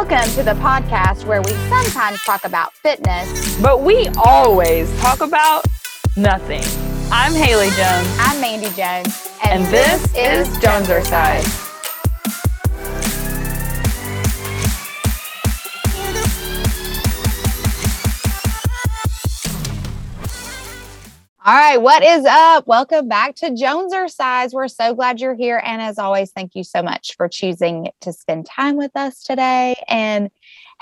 [0.00, 5.64] Welcome to the podcast where we sometimes talk about fitness, but we always talk about
[6.16, 6.62] nothing.
[7.10, 8.16] I'm Haley Jones.
[8.20, 9.28] I'm Mandy Jones.
[9.42, 11.67] And, and this, this, is Jonesercise.
[21.48, 22.66] All right, what is up?
[22.66, 24.52] Welcome back to Jonesercise.
[24.52, 25.62] We're so glad you're here.
[25.64, 29.82] And as always, thank you so much for choosing to spend time with us today.
[29.88, 30.30] And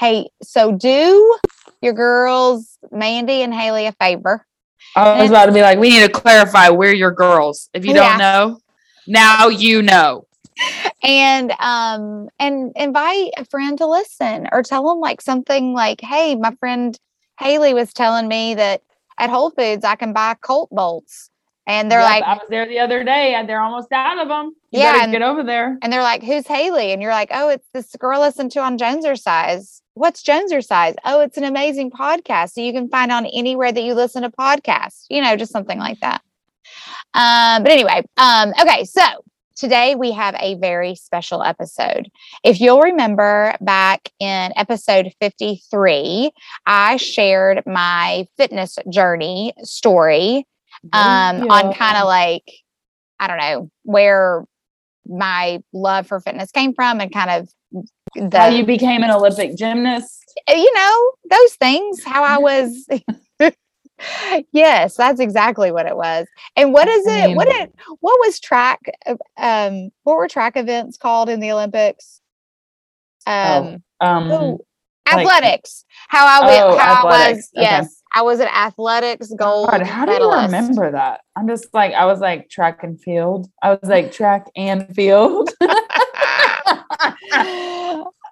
[0.01, 1.39] hey, so do
[1.81, 4.45] your girls, Mandy and Haley, a favor.
[4.97, 7.71] I was about to be like, we need to clarify we're your girls.
[7.73, 8.59] If you don't know,
[9.07, 10.27] now you know.
[11.01, 16.35] And um and invite a friend to listen or tell them like something like, hey,
[16.35, 16.99] my friend
[17.39, 18.83] Haley was telling me that
[19.19, 21.31] at Whole Foods, I can buy Colt bolts.
[21.69, 24.29] And they're yep, like, I was there the other day and they're almost out of
[24.29, 24.55] them.
[24.71, 25.03] You yeah.
[25.03, 25.79] And, get over there.
[25.83, 26.93] And they're like, who's Haley?
[26.93, 29.81] And you're like, oh, it's this girl listen to on Jonesercise.
[29.95, 30.95] What's Jonesercise?
[31.05, 32.53] Oh, it's an amazing podcast.
[32.53, 35.79] So you can find on anywhere that you listen to podcasts, you know, just something
[35.79, 36.23] like that.
[37.15, 39.03] Um, but anyway, um, okay, so
[39.57, 42.11] Today, we have a very special episode.
[42.45, 46.31] If you'll remember back in episode 53,
[46.67, 50.47] I shared my fitness journey story
[50.93, 52.45] um, on kind of like,
[53.19, 54.45] I don't know, where
[55.07, 57.49] my love for fitness came from and kind of
[58.15, 60.23] the how you became an Olympic gymnast.
[60.49, 62.87] You know, those things, how I was
[64.53, 66.27] yes, that's exactly what it was.
[66.57, 67.37] And what is it?
[67.37, 67.75] What it?
[68.01, 68.81] What was track?
[69.37, 72.21] Um, what were track events called in the Olympics?
[73.27, 74.59] Um, oh, um, ooh,
[75.09, 75.85] athletics.
[75.89, 76.63] Like, how I went.
[76.63, 77.27] Oh, how athletics.
[77.27, 77.51] I was.
[77.57, 77.63] Okay.
[77.63, 79.71] Yes, I was at athletics gold.
[79.71, 81.21] God, how do you remember that?
[81.37, 83.49] I'm just like I was like track and field.
[83.63, 85.51] I was like track and field.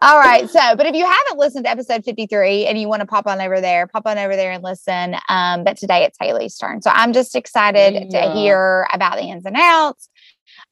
[0.03, 0.49] All right.
[0.51, 3.41] So, but if you haven't listened to episode 53 and you want to pop on
[3.41, 5.17] over there, pop on over there and listen.
[5.29, 6.83] Um, but today it's Haley's turn.
[6.83, 8.27] So I'm just excited yeah.
[8.27, 10.09] to hear about the ins and outs.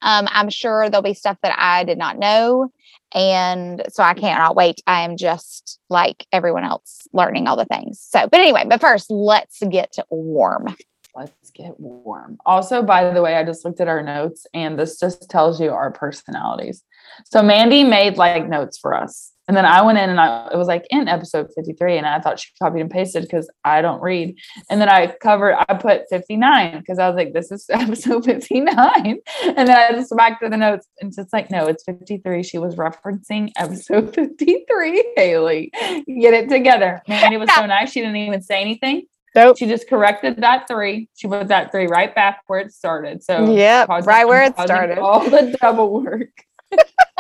[0.02, 2.70] Um, I'm sure there'll be stuff that I did not know.
[3.14, 4.80] And so I cannot wait.
[4.86, 8.00] I am just like everyone else learning all the things.
[8.00, 10.74] So, but anyway, but first, let's get warm.
[11.14, 12.38] Let's get warm.
[12.47, 15.70] Also, by the way, I just looked at our notes and this just tells you
[15.70, 16.82] our personalities.
[17.24, 19.32] So Mandy made like notes for us.
[19.48, 22.20] And then I went in and I it was like in episode 53 and I
[22.20, 24.36] thought she copied and pasted because I don't read.
[24.70, 29.18] And then I covered I put 59 because I was like, this is episode 59.
[29.44, 32.42] And then I just back to the notes and it's like, no, it's 53.
[32.42, 35.12] She was referencing episode 53.
[35.16, 37.02] Haley, get it together.
[37.08, 37.90] Mandy was so nice.
[37.90, 39.02] She didn't even say anything.
[39.34, 39.58] Nope.
[39.58, 41.08] She just corrected that three.
[41.14, 43.22] She put that three right back where it started.
[43.24, 44.98] So yeah, right where it started.
[44.98, 46.30] All the double work.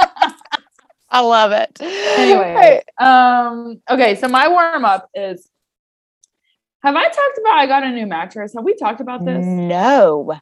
[1.10, 1.78] I love it.
[1.80, 5.48] Anyway, um, okay, so my warm up is
[6.82, 8.54] have I talked about I got a new mattress?
[8.54, 9.44] Have we talked about this?
[9.44, 10.38] No.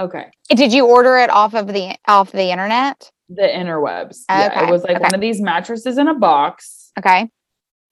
[0.00, 0.30] Okay.
[0.48, 3.10] Did you order it off of the off the internet?
[3.28, 4.24] The interwebs.
[4.30, 4.40] Okay.
[4.40, 5.02] Yeah, it was like okay.
[5.02, 6.90] one of these mattresses in a box.
[6.98, 7.28] Okay.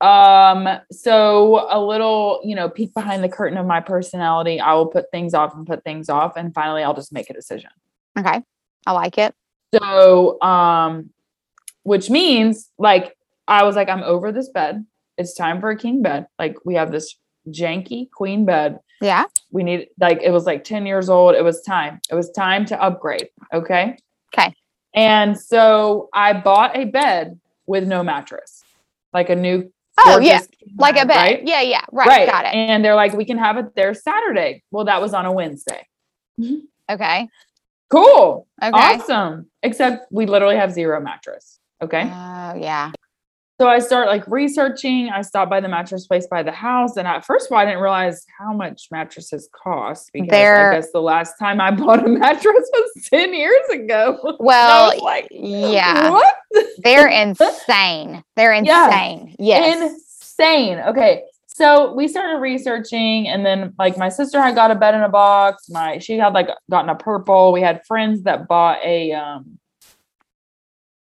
[0.00, 4.58] Um, so a little, you know, peek behind the curtain of my personality.
[4.58, 7.34] I will put things off and put things off, and finally I'll just make a
[7.34, 7.70] decision.
[8.18, 8.42] Okay.
[8.84, 9.32] I like it.
[9.74, 11.10] So, um,
[11.82, 13.16] which means like
[13.48, 14.84] I was like, I'm over this bed.
[15.18, 16.26] It's time for a king bed.
[16.38, 17.16] Like we have this
[17.48, 18.80] janky queen bed.
[19.00, 19.24] Yeah.
[19.50, 21.34] We need like it was like 10 years old.
[21.34, 22.00] It was time.
[22.10, 23.28] It was time to upgrade.
[23.52, 23.96] Okay.
[24.32, 24.54] Okay.
[24.94, 28.62] And so I bought a bed with no mattress,
[29.12, 29.72] like a new.
[29.98, 30.40] Oh yeah,
[30.78, 31.16] like a bed.
[31.16, 31.42] Right?
[31.44, 31.84] Yeah, yeah.
[31.92, 32.08] Right.
[32.08, 32.28] right.
[32.28, 32.54] Got it.
[32.54, 34.62] And they're like, we can have it there Saturday.
[34.70, 35.86] Well, that was on a Wednesday.
[36.90, 37.28] Okay.
[37.92, 38.46] Cool.
[38.62, 38.72] Okay.
[38.72, 39.50] Awesome.
[39.62, 41.58] Except we literally have zero mattress.
[41.82, 42.04] Okay.
[42.04, 42.92] Oh, yeah.
[43.60, 45.10] So I start like researching.
[45.10, 46.96] I stop by the mattress place by the house.
[46.96, 50.76] And at first of all, I didn't realize how much mattresses cost because They're, I
[50.76, 54.36] guess the last time I bought a mattress was 10 years ago.
[54.40, 56.10] Well, like, yeah.
[56.10, 56.34] What?
[56.78, 58.24] They're insane.
[58.36, 59.36] They're insane.
[59.38, 59.60] Yeah.
[59.60, 59.92] Yes.
[59.92, 60.78] Insane.
[60.80, 61.22] Okay.
[61.54, 65.08] So we started researching, and then like my sister had got a bed in a
[65.08, 65.68] box.
[65.68, 67.52] My she had like gotten a purple.
[67.52, 69.58] We had friends that bought a um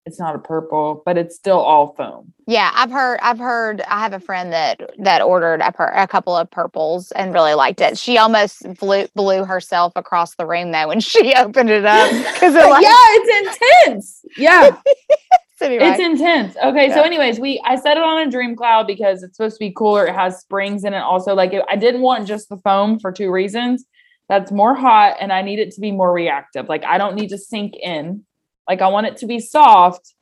[0.05, 2.33] it's not a purple, but it's still all foam.
[2.49, 3.21] Yeah, I've heard.
[3.23, 3.83] I've heard.
[3.83, 7.55] I have a friend that that ordered a, per, a couple of purples and really
[7.55, 7.97] liked it.
[7.97, 12.55] She almost blew blew herself across the room though when she opened it up because
[12.55, 14.25] like, yeah, it's intense.
[14.37, 14.77] Yeah,
[15.62, 15.85] anyway.
[15.87, 16.56] It's intense.
[16.56, 16.94] Okay, yeah.
[16.94, 19.73] so anyways, we I set it on a dream cloud because it's supposed to be
[19.73, 20.06] cooler.
[20.06, 20.99] It has springs in it.
[20.99, 23.85] Also, like it, I didn't want just the foam for two reasons.
[24.29, 26.69] That's more hot, and I need it to be more reactive.
[26.69, 28.25] Like I don't need to sink in.
[28.69, 30.14] Like I want it to be soft,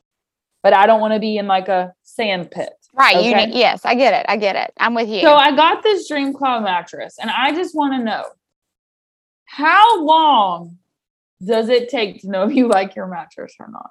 [0.62, 2.72] but I don't want to be in like a sand pit.
[2.92, 3.22] Right.
[3.22, 3.46] You Okay.
[3.46, 4.26] need, yes, I get it.
[4.28, 4.72] I get it.
[4.78, 5.20] I'm with you.
[5.20, 8.24] So I got this Dream Cloud mattress, and I just want to know
[9.44, 10.78] how long
[11.44, 13.90] does it take to know if you like your mattress or not?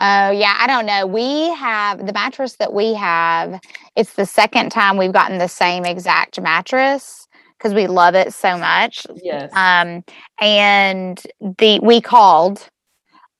[0.00, 0.56] Oh, yeah.
[0.58, 1.06] I don't know.
[1.06, 3.60] We have the mattress that we have.
[3.96, 8.58] It's the second time we've gotten the same exact mattress because we love it so
[8.58, 9.06] much.
[9.22, 9.54] Yes.
[9.54, 10.04] Um,
[10.40, 12.68] and the we called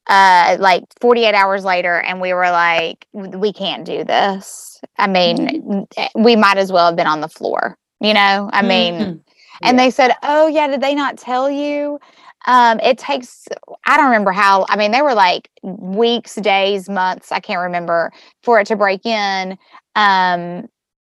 [0.09, 5.49] uh like 48 hours later and we were like we can't do this i mean
[5.49, 5.81] Mm-hmm.
[6.17, 9.21] we might as well have been on the floor you know i mean Mhm.
[9.65, 9.79] and Yeah.
[9.79, 12.01] they said, "Oh yeah, did they not tell you?"
[12.47, 13.47] Um, it takes
[13.87, 14.67] I don't remember how.
[14.69, 17.33] I mean, they were like weeks, days, months.
[17.33, 19.59] I can't remember for it to break in.
[19.97, 20.69] Um,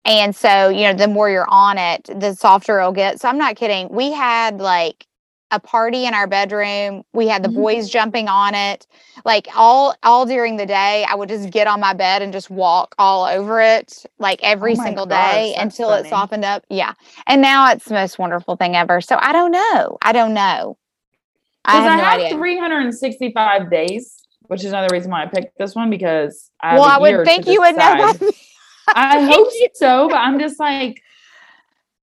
[0.05, 3.21] and so you know, the more you're on it, the softer it'll get.
[3.21, 3.89] So I'm not kidding.
[3.89, 5.05] We had like
[5.51, 7.03] a party in our bedroom.
[7.13, 7.53] We had the Mhm.
[7.53, 8.87] boys jumping on it.
[9.25, 12.49] Like all all during the day, I would just get on my bed and just
[12.49, 16.65] walk all over it like every Oh single gosh, day until it softened up.
[16.69, 16.93] Yeah.
[17.27, 18.99] And now it's the most wonderful thing ever.
[19.01, 19.97] So I don't know.
[20.01, 20.77] I don't know.
[21.65, 22.37] I Because have I, no have idea.
[22.37, 24.15] 365 days,
[24.47, 27.47] which is another reason why I picked this one because I well, I would think
[27.47, 27.77] you would know
[28.13, 28.19] that.
[28.95, 31.01] I hope so, but I'm just like,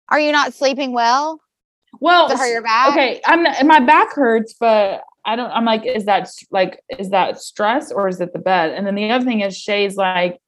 [0.08, 1.40] Are you not sleeping well?
[2.00, 2.90] well, hurt your back?
[2.92, 5.50] okay, I'm not, my back hurts, but I don't.
[5.50, 8.70] I'm like, is that like, is that stress or is it the bed?
[8.72, 10.40] And then the other thing is, Shay's like,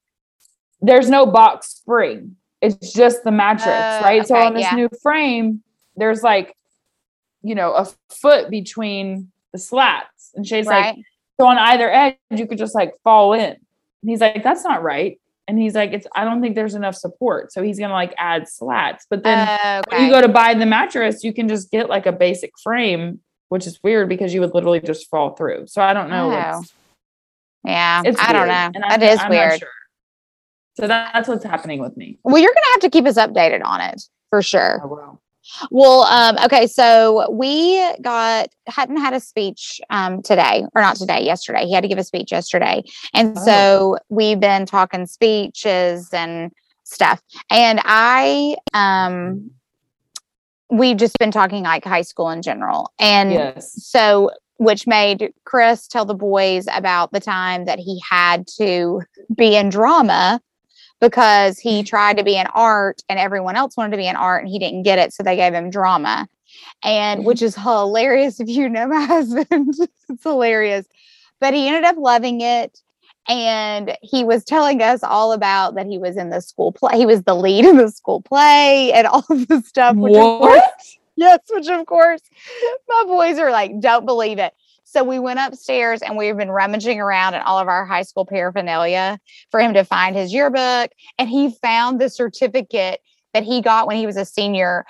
[0.81, 2.35] there's no box spring.
[2.61, 4.27] It's just the mattress, Oh, right?
[4.27, 4.75] So on this yeah.
[4.75, 5.61] new frame,
[5.95, 6.55] there's like,
[7.47, 10.95] you know, a foot between the slats, and Shay's like,
[11.39, 13.41] so on either edge, you could just like fall in.
[13.51, 15.19] And he's like, that's not right.
[15.47, 17.53] And he's like, it's I don't think there's enough support.
[17.53, 19.05] So he's gonna like add slats.
[19.09, 22.05] But then Oh, when you go to buy the mattress, you can just get like
[22.05, 25.67] a basic frame, which is weird because you would literally just fall through.
[25.67, 26.31] So I don't know.
[26.31, 26.63] Oh,
[27.63, 28.01] yeah.
[28.05, 28.71] it's I don't weird, know.
[28.75, 29.59] and That I'm- is I'm weird.
[29.59, 29.69] sure.
[30.79, 32.19] So that, that's what's happening with me.
[32.23, 34.81] Well, you're gonna have to keep us updated on it for sure.
[34.83, 35.19] Oh, wow.
[35.71, 41.23] Well, um, okay, so we got hadn't had a speech um today, or not today,
[41.23, 41.65] yesterday.
[41.65, 42.83] He had to give a speech yesterday.
[43.13, 43.41] And Oh.
[43.45, 46.51] so we've been talking speeches and
[46.83, 47.21] stuff.
[47.51, 49.51] And I um
[50.69, 52.91] we've just been talking like high school in general.
[52.99, 53.73] And Yes.
[53.83, 59.01] so which made Chris tell the boys about the time that he had to
[59.35, 60.41] be in drama
[60.99, 64.43] because he tried to be in art and everyone else wanted to be in art
[64.43, 66.27] and he didn't get it so they gave him drama
[66.83, 69.73] and which is hilarious if you know my husband
[70.09, 70.85] it's hilarious
[71.39, 72.81] but he ended up loving it
[73.29, 77.05] and he was telling us all about that he was in the school play he
[77.05, 80.61] was the lead in the school play and all of the stuff which of course
[80.61, 80.73] What?
[81.17, 82.21] Yes, which of course
[82.87, 84.53] my boys are like, don't believe it.
[84.89, 88.25] So we went upstairs and we've been rummaging around in all of our high school
[88.25, 89.19] paraphernalia
[89.51, 90.91] for him to find his yearbook.
[91.19, 93.01] And he found the certificate
[93.33, 94.85] that he got when he was a senior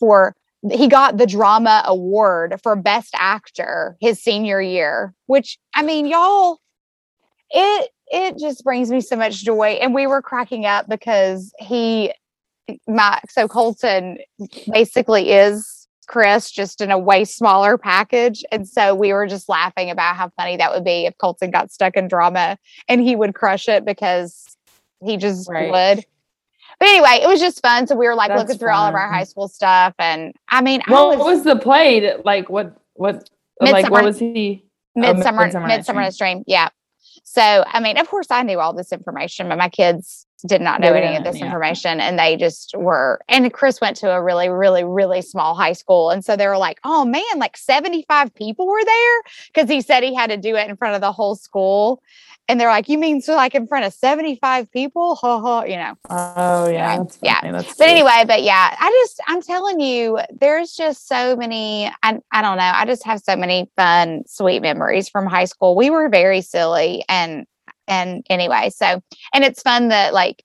[0.00, 0.34] for
[0.70, 6.58] he got the drama award for best actor his senior year, which I mean, y'all,
[7.50, 9.78] it it just brings me so much joy.
[9.82, 12.14] And we were cracking up because he
[12.88, 14.16] my so Colton
[14.72, 15.81] basically is
[16.12, 18.44] Chris just in a way smaller package.
[18.52, 21.72] And so we were just laughing about how funny that would be if Colton got
[21.72, 24.44] stuck in drama and he would crush it because
[25.02, 25.70] he just Right.
[25.70, 26.04] would.
[26.78, 27.86] But anyway, it was just fun.
[27.86, 29.94] So we were like That's looking through all of our high school stuff.
[29.98, 32.00] And I mean, I What was, was the play?
[32.00, 32.76] that- Like what?
[32.94, 33.30] What?
[33.60, 34.64] Like Midsummer- what was he?
[34.96, 36.44] Oh, Midsummer, Midsummer Midsummer, Night's Night's Dream.
[36.46, 36.68] Yeah.
[37.24, 40.80] So, I mean, of course, I knew all this information, but my kids did not
[40.80, 41.46] know any of this yeah.
[41.46, 43.20] information, and they just were.
[43.28, 46.58] And Chris went to a really, really, really small high school, and so they were
[46.58, 50.56] like, "Oh man, like seventy-five people were there," because he said he had to do
[50.56, 52.02] it in front of the whole school.
[52.48, 55.76] And they're like, "You mean so like in front of seventy-five people?" Ha ha, you
[55.76, 55.94] know.
[56.10, 56.98] Oh yeah.
[56.98, 57.52] That's Yeah.
[57.52, 61.90] That's But anyway, but yeah, I just I'm telling you, there's just so many.
[62.02, 62.72] I I don't know.
[62.74, 65.76] I just have so many fun, sweet memories from high school.
[65.76, 67.46] We were very silly, and
[67.88, 69.00] and anyway, so
[69.32, 70.44] and it's fun that like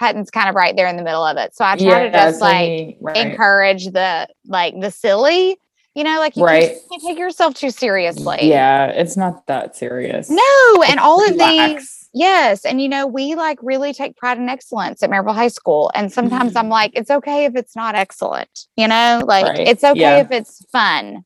[0.00, 1.54] Hutton's kind of right there in the middle of it.
[1.54, 3.16] So I try to just like right.
[3.16, 5.58] encourage the like the silly.
[5.94, 6.76] You know, like you Right.
[6.90, 8.38] can't, take yourself too seriously.
[8.42, 10.30] Yeah, it's not that serious.
[10.30, 12.08] No, and all of these.
[12.14, 12.64] Yes.
[12.64, 15.90] And you know, we like really take pride in excellence at Maryville High School.
[15.94, 19.66] And sometimes I'm like, it's okay if it's not excellent, you know, like Right.
[19.68, 20.20] it's okay Yeah.
[20.20, 21.24] if it's fun.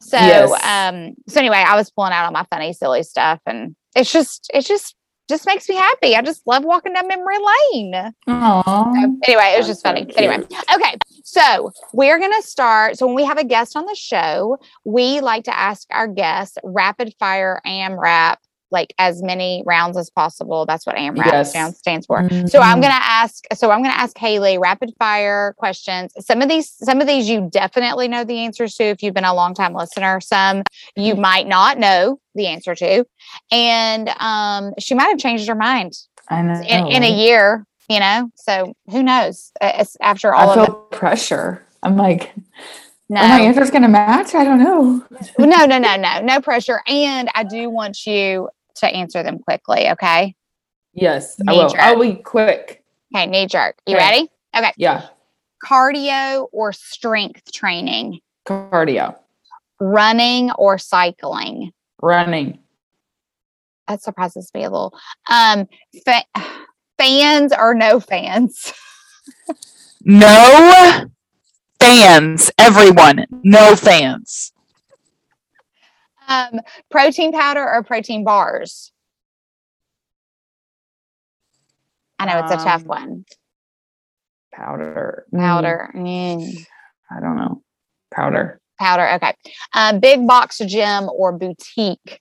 [0.00, 0.64] So Yes.
[0.64, 4.50] um, so anyway, I was pulling out all my funny, silly stuff and it's just
[4.52, 4.95] it's just
[5.28, 6.14] just makes me happy.
[6.14, 7.38] I just love walking down memory
[7.72, 7.94] lane.
[8.28, 8.62] Aw.
[8.62, 10.06] So anyway, it was That's just so funny.
[10.16, 10.96] Anyway, okay.
[11.24, 12.98] So we're gonna start.
[12.98, 16.56] So when we have a guest on the show, we like to ask our guests
[16.62, 18.36] rapid fire AMRAP
[18.70, 20.66] like as many rounds as possible.
[20.66, 21.50] That's what AMRAP Yes.
[21.50, 22.28] stands, stands for.
[22.48, 22.82] So I'm Mhm.
[22.82, 23.44] gonna ask.
[23.54, 26.12] So I'm gonna ask Haley rapid fire questions.
[26.20, 29.24] Some of these, some of these you definitely know the answers to if you've been
[29.24, 30.20] a long time listener.
[30.20, 30.62] Some
[30.96, 33.04] you might not know the answer to,
[33.52, 35.92] and um, she might have changed her mind
[36.28, 36.60] I know.
[36.60, 37.64] in, in a year.
[37.88, 39.52] You know, so who knows?
[39.60, 41.64] It's after all I of feel pressure.
[41.84, 42.32] I'm like,
[43.08, 44.34] no, are my answers gonna match?
[44.34, 45.04] I don't know.
[45.38, 46.82] no, no, no, no, no pressure.
[46.88, 49.90] And I do want you to answer them quickly.
[49.90, 50.34] Okay.
[50.92, 51.68] Yes, I will.
[51.68, 51.80] jerk.
[51.80, 52.82] I'll be quick.
[53.14, 53.26] Okay.
[53.26, 53.76] Knee jerk.
[53.86, 54.04] You Okay.
[54.04, 54.30] ready?
[54.56, 54.72] Okay.
[54.76, 55.08] Yeah,
[55.64, 59.16] Cardio or strength training, cardio,
[59.80, 61.72] running or cycling.
[62.02, 62.58] running,
[63.88, 64.98] That surprises me a little.
[65.30, 65.66] Um,
[66.04, 66.24] fa-
[66.98, 68.72] fans or no fans?
[70.02, 71.06] No
[71.80, 74.52] fans, everyone, no fans.
[76.28, 78.92] Um, protein powder or protein bars?
[82.18, 83.24] I know it's a tough Um, one.
[84.52, 85.90] powder, Powder.
[85.94, 86.66] Mm.
[87.10, 87.62] I don't know.
[88.10, 89.06] Powder, powder.
[89.16, 89.34] Okay.
[89.74, 92.20] Um, big box gym or boutique.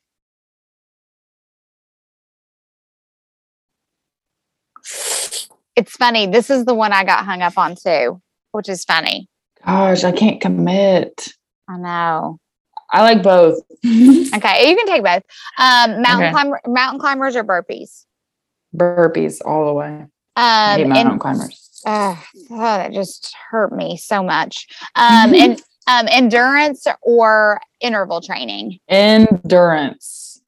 [5.76, 6.28] It's funny.
[6.28, 8.22] This is the one I got hung up on too,
[8.52, 9.28] which is funny.
[9.66, 11.28] gosh, I can't commit.
[11.68, 12.38] I know.
[12.92, 13.60] I like both.
[14.36, 15.24] Okay, you can take both.
[15.58, 16.32] Um, mountain Okay.
[16.32, 18.06] climber, mountain climbers or burpees.
[18.76, 20.06] Burpees all the way.
[20.36, 21.82] I Um, hate and mountain climbers.
[21.86, 22.16] uh,
[22.52, 24.68] oh, that just hurt me so much.
[24.96, 28.80] Um, and um, endurance or interval training.
[28.90, 30.42] Endurance,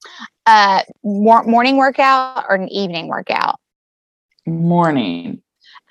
[0.46, 3.60] Uh, mor- morning workout or an evening workout.
[4.46, 5.42] morning.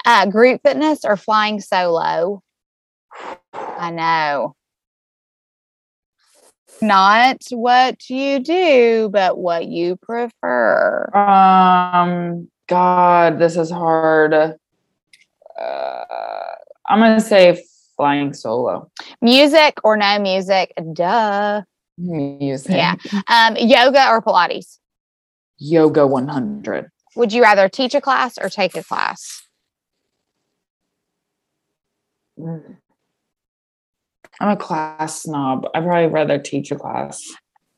[0.05, 2.43] Uh, group fitness or flying solo.
[3.55, 4.55] I know.
[6.83, 11.11] Not what you do, but what you prefer.
[11.15, 14.35] Um, God, this is hard.
[14.35, 14.55] Uh,
[16.89, 17.63] I'm gonna say
[17.97, 18.91] flying solo.
[19.23, 20.73] Music or no music?
[20.93, 21.63] Duh.
[21.99, 22.73] Music.
[22.73, 22.97] Yeah.
[23.29, 24.79] Um, yoga or Pilates?
[25.59, 26.91] Yoga 100.
[27.17, 29.43] Would you rather teach a class or take a class?
[34.41, 35.67] I'm a class snob.
[35.75, 37.23] I'd probably rather teach a class.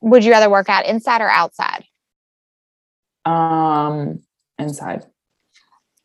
[0.00, 1.84] Would you rather work out inside or outside?
[3.24, 4.20] Um,
[4.58, 5.04] inside.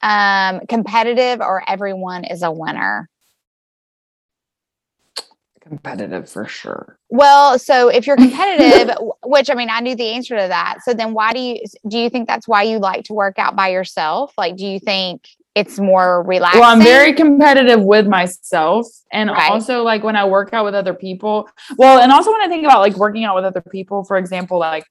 [0.02, 3.10] Um, competitive or everyone is a winner?
[5.62, 6.98] Competitive for sure.
[7.10, 10.80] Well, so if you're competitive, which I mean, I knew the answer to that.
[10.84, 13.56] So then why do you do you think that's why you like to work out
[13.56, 14.34] by yourself?
[14.38, 16.62] Like, do you think it's more relaxing?
[16.62, 18.88] Well, I'm very competitive with myself.
[19.12, 19.52] And Right.
[19.52, 22.64] also, like when I work out with other people, well, and also when I think
[22.66, 24.86] about like working out with other people, for example, like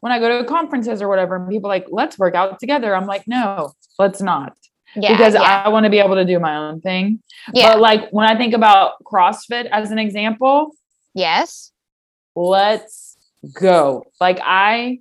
[0.00, 2.94] when I go to conferences or whatever, and people are like, let's work out together.
[2.96, 4.54] I'm like, no, let's not.
[4.96, 7.22] yeah, because yeah, I want to be able to do my own thing.
[7.52, 7.72] yeah.
[7.74, 10.72] But like when I think about CrossFit as an example,
[11.14, 11.72] yes.
[12.34, 13.16] let's
[13.54, 14.04] go.
[14.20, 15.00] Like I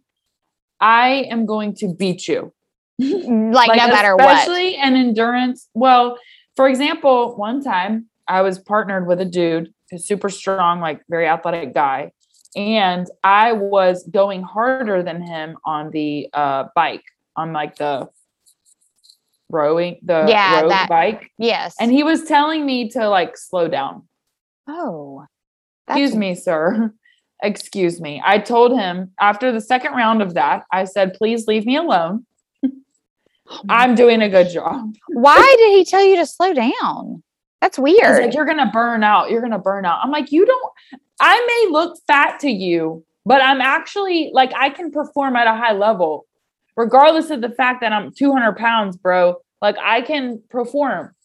[0.80, 2.54] I am going to beat you.
[3.54, 4.28] Like, no matter what.
[4.38, 5.68] especially an endurance.
[5.74, 6.18] Well,
[6.56, 11.28] for example, one time I was partnered with a dude who's super strong, like very
[11.28, 12.12] athletic guy,
[12.56, 17.04] and I was going harder than him on the uh, bike,
[17.36, 18.10] on like the
[19.50, 21.76] rowing, the Yeah, road that- bike, Yes.
[21.80, 24.08] and he was telling me to like slow down.
[24.68, 25.26] oh,
[25.90, 26.92] Excuse me, sir.
[27.44, 28.22] Excuse me.
[28.26, 32.26] I told him after the second round of that, I said, please leave me alone.
[33.70, 34.94] I'm doing a good job.
[35.10, 37.24] Why did he tell you to slow down?
[37.62, 38.22] That's He's weird.
[38.26, 39.30] like, you're gonna burn out.
[39.32, 40.00] You're gonna burn out.
[40.04, 40.74] I'm like, you don't.
[41.20, 45.54] I may look fat to you, but I'm actually like I can perform at a
[45.54, 46.26] high level,
[46.76, 49.36] regardless of the fact that I'm 200 pounds, bro.
[49.62, 51.16] Like I can perform.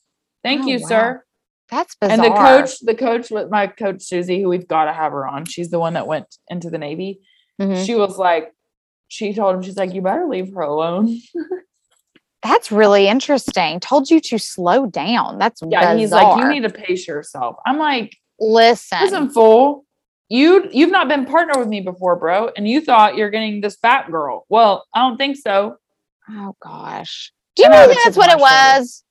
[0.43, 0.89] Thank Oh, you, wow.
[0.89, 1.25] sir.
[1.71, 2.15] That's bizarre.
[2.15, 5.27] And the coach, the coach with my coach Susie, who we've got to have her
[5.27, 5.45] on.
[5.45, 7.21] She's the one that went into the Navy.
[7.61, 7.85] Mhm.
[7.85, 8.53] She was like,
[9.09, 11.19] she told him, she's like, you better leave her alone.
[12.43, 13.79] That's really interesting.
[13.81, 15.39] Told you to slow down.
[15.39, 17.57] That's Yeah, he's like, you need to pace yourself.
[17.67, 18.99] I'm like, listen.
[19.01, 19.85] listen, fool.
[20.29, 23.77] You you've not been partnered with me before, bro, and you thought you're getting this
[23.77, 24.47] fat girl.
[24.49, 25.77] Well, I don't think so.
[26.31, 27.33] Oh gosh.
[27.55, 29.05] Do you And really think that's what it was?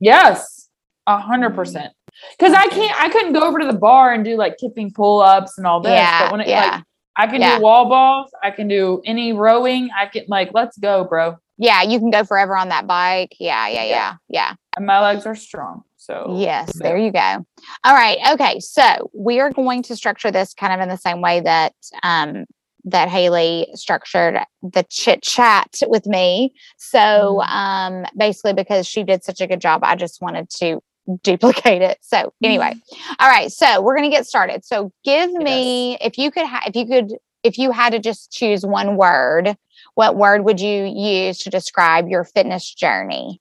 [0.00, 0.68] Yes,
[1.06, 1.22] a Mm.
[1.22, 1.92] hundred percent.
[2.36, 5.20] Because I can't, I couldn't go over to the bar and do like kipping pull
[5.20, 5.92] ups and all this.
[5.92, 6.70] Yeah, but when it yeah.
[6.72, 6.84] like
[7.16, 7.58] I can Yeah.
[7.58, 9.90] do wall balls, I can do any rowing.
[9.96, 11.36] I can like, let's go, bro.
[11.58, 13.36] Yeah, you can go forever on that bike.
[13.40, 14.54] Yeah, yeah, yeah, Yeah.
[14.76, 15.82] And my legs are strong.
[15.96, 16.96] So Yes, there.
[16.96, 17.44] you go.
[17.84, 18.18] All right.
[18.32, 18.60] Okay.
[18.60, 22.44] So we are going to structure this kind of in the same way that um,
[22.84, 26.54] that Haley structured the chit chat with me.
[26.78, 27.48] So Mhm.
[27.48, 30.80] um, basically, because she did such a good job, I just wanted to
[31.24, 31.98] duplicate it.
[32.02, 32.74] So anyway,
[33.18, 33.50] all right.
[33.50, 34.64] So we're gonna get started.
[34.64, 37.12] So give me if you could ha- if you could
[37.42, 39.56] if you had to just choose one word,
[39.98, 43.40] what word would you use to describe your fitness journey?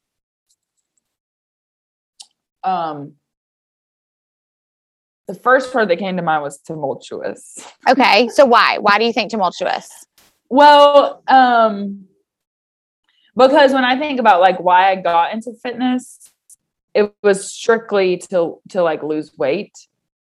[2.63, 3.13] Um,
[5.27, 7.63] the first word that came to mind was tumultuous.
[7.87, 8.27] Okay.
[8.29, 8.79] So why?
[8.79, 10.07] Why do you think tumultuous?
[10.49, 12.05] Well, um,
[13.35, 16.31] because when I think about like why I got into fitness,
[16.95, 19.73] it was strictly to to like lose weight,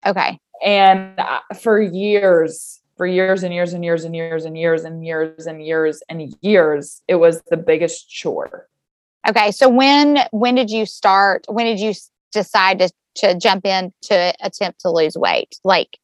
[0.06, 0.40] Okay.
[0.64, 1.20] and
[1.60, 5.66] for years, for years and years and years and years and years and years and
[5.66, 8.68] years and years, it was the biggest chore.
[9.28, 9.50] Okay.
[9.50, 11.48] So when when did you start?
[11.50, 11.96] When did you
[12.32, 15.56] decide to to jump in to attempt to lose weight?
[15.64, 15.98] Like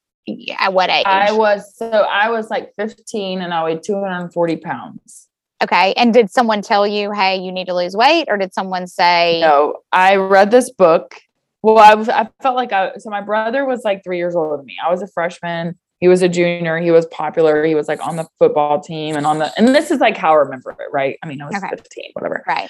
[0.57, 1.03] at what age?
[1.05, 5.27] I was so I was like 15 and I weighed 240 pounds.
[5.63, 5.93] okay.
[5.97, 9.41] And did someone tell you, hey, you need to lose weight, or did someone say,
[9.41, 11.13] No, I read this book.
[11.61, 14.57] Well, I was I felt like I so my brother was like three years older
[14.57, 14.77] than me.
[14.83, 15.77] I was a freshman.
[15.99, 16.77] He was a junior.
[16.79, 17.63] He was popular.
[17.65, 20.31] He was like on the football team and on the and this is like how
[20.33, 21.17] I remember it, right?
[21.23, 21.69] I mean, I was Okay.
[21.69, 22.43] 15, whatever.
[22.47, 22.69] right?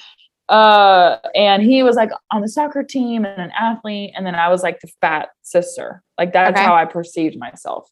[0.50, 4.14] Uh and he was like on the soccer team and an athlete.
[4.16, 6.02] And then I was like the fat sister.
[6.18, 6.64] Like that's Okay.
[6.66, 7.90] how I perceived myself.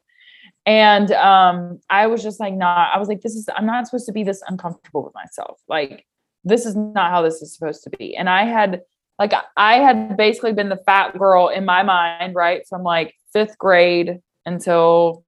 [0.66, 4.08] And um, I was just like, nah, I was like, this is, I'm not supposed
[4.08, 5.60] to be this uncomfortable with myself.
[5.68, 6.06] Like,
[6.44, 8.16] this is not how this is supposed to be.
[8.16, 8.82] And I had,
[9.20, 12.66] like, I had basically been the fat girl in my mind, right?
[12.68, 15.24] From like fifth grade until,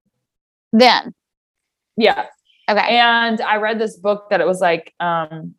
[0.72, 1.12] Then.
[1.96, 2.26] yeah.
[2.70, 2.98] Okay.
[2.98, 5.54] And I read this book that it was like, um,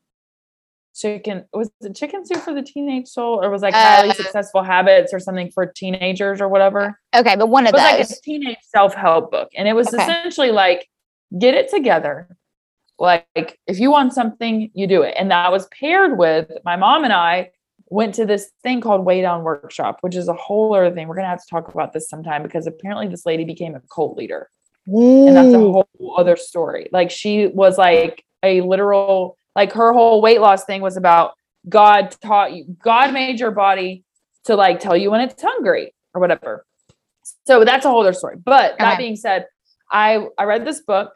[0.96, 4.62] chicken, was it chicken soup for the teenage soul or was like highly Uh, successful
[4.62, 7.00] habits or something for teenagers or whatever?
[7.16, 7.36] okay.
[7.36, 8.12] But one of It was like those.
[8.12, 9.50] a teenage self-help book.
[9.56, 10.04] And it was Okay.
[10.04, 10.88] essentially like,
[11.40, 12.28] get it together.
[13.00, 15.16] Like if you want something, you do it.
[15.18, 17.52] And that was paired with my mom and I
[17.88, 21.08] went to this thing called Weigh Down Workshop, which is a whole other thing.
[21.08, 24.16] We're gonna have to talk about this sometime because apparently this lady became a cult
[24.18, 24.50] leader.
[24.88, 25.88] And that's a whole
[26.18, 26.90] other story.
[26.92, 31.34] Like she was like a literal, like her whole weight loss thing was about
[31.68, 34.04] God taught you, God made your body
[34.46, 36.66] to like tell you when it's hungry or whatever.
[37.46, 38.38] So that's a whole other story.
[38.38, 39.46] But that being said,
[39.92, 41.12] I I read this book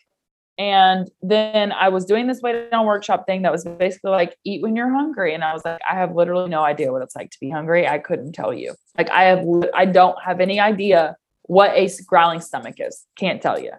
[0.58, 4.62] and then I was doing this Weigh Down workshop thing that was basically like eat
[4.62, 5.34] when you're hungry.
[5.34, 7.88] And I was like, I have literally no idea what it's like to be hungry.
[7.88, 8.76] I couldn't tell you.
[8.98, 13.06] Like I have I don't have any idea what a growling stomach is.
[13.18, 13.72] Can't tell you.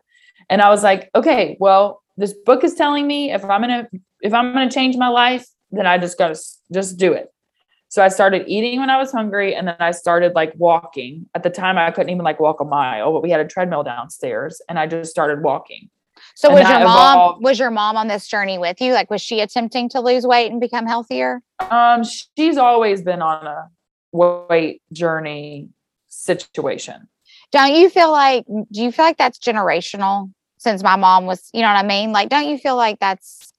[0.49, 3.89] And I was like, okay, well, this book is telling me if I'm gonna
[4.21, 6.39] if I'm gonna change my life, then I just gotta
[6.73, 7.29] just do it.
[7.89, 11.29] So I started eating when I was hungry, and then I started like walking.
[11.35, 13.85] At the time, I couldn't even like walk a mile, but we had a treadmill
[13.85, 15.91] downstairs, and I just started walking.
[16.35, 18.93] So and was your mom evolved- was your mom on this journey with you?
[18.93, 21.41] Like was she attempting to lose weight and become healthier?
[21.71, 23.69] Um, she's always been on a
[24.13, 25.69] weight journey
[26.09, 27.09] situation.
[27.53, 31.61] Don't you feel like do you feel like that's generational since my mom was, you
[31.61, 32.13] know what I mean?
[32.13, 33.53] Like don't you feel like that's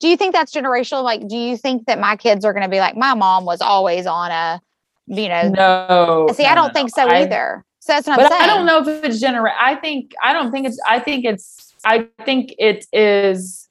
[0.00, 1.02] do you think that's generational?
[1.02, 3.60] Like do you think that my kids are going to be like my mom was
[3.60, 4.60] always on a
[5.06, 7.64] you know No, See, no, I don't think so I- either.
[7.80, 8.42] So that's what but I'm saying.
[8.42, 9.46] I don't know if it's gener.
[9.60, 10.80] I think I don't think it's.
[10.88, 11.74] I think it's.
[11.84, 13.68] I think it is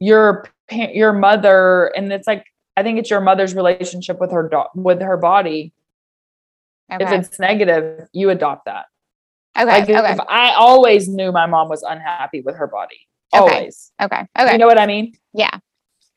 [0.00, 2.44] your your mother, and it's like
[2.76, 5.72] I think it's your mother's relationship with her do- with her body.
[6.88, 8.86] If it's negative, you adopt that.
[9.58, 9.66] Okay.
[9.66, 10.12] Like okay.
[10.12, 13.00] if I always knew my mom was unhappy with her body,
[13.34, 13.54] Okay.
[13.56, 13.92] always.
[14.00, 14.26] okay.
[14.38, 14.52] Okay.
[14.52, 15.14] You know what I mean?
[15.32, 15.58] yeah.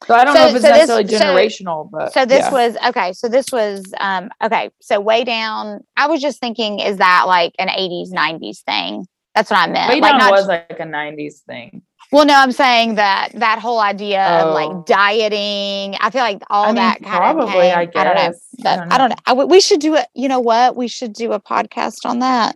[0.08, 1.20] So I don't So- know if it's so this- necessarily so-
[1.66, 2.52] generational, but So this yeah.
[2.52, 3.12] was okay.
[3.14, 4.70] So this was um okay.
[4.82, 5.84] So Weigh Down.
[5.98, 9.06] I was just thinking, is that like an 80s, 90s thing?
[9.36, 9.90] That's what I meant.
[9.94, 11.82] Way like down not was like a '90s thing.
[12.12, 14.54] Well, no, I'm saying that that whole idea of Oh.
[14.54, 15.96] like dieting.
[16.00, 17.72] I feel like all I mean, that kind of probably.
[17.72, 18.22] I came, I don't know.
[18.30, 18.48] guess.
[18.64, 19.16] But I don't know.
[19.26, 20.08] I w- we should do it.
[20.14, 20.76] You know what?
[20.76, 22.56] We should do a podcast on that,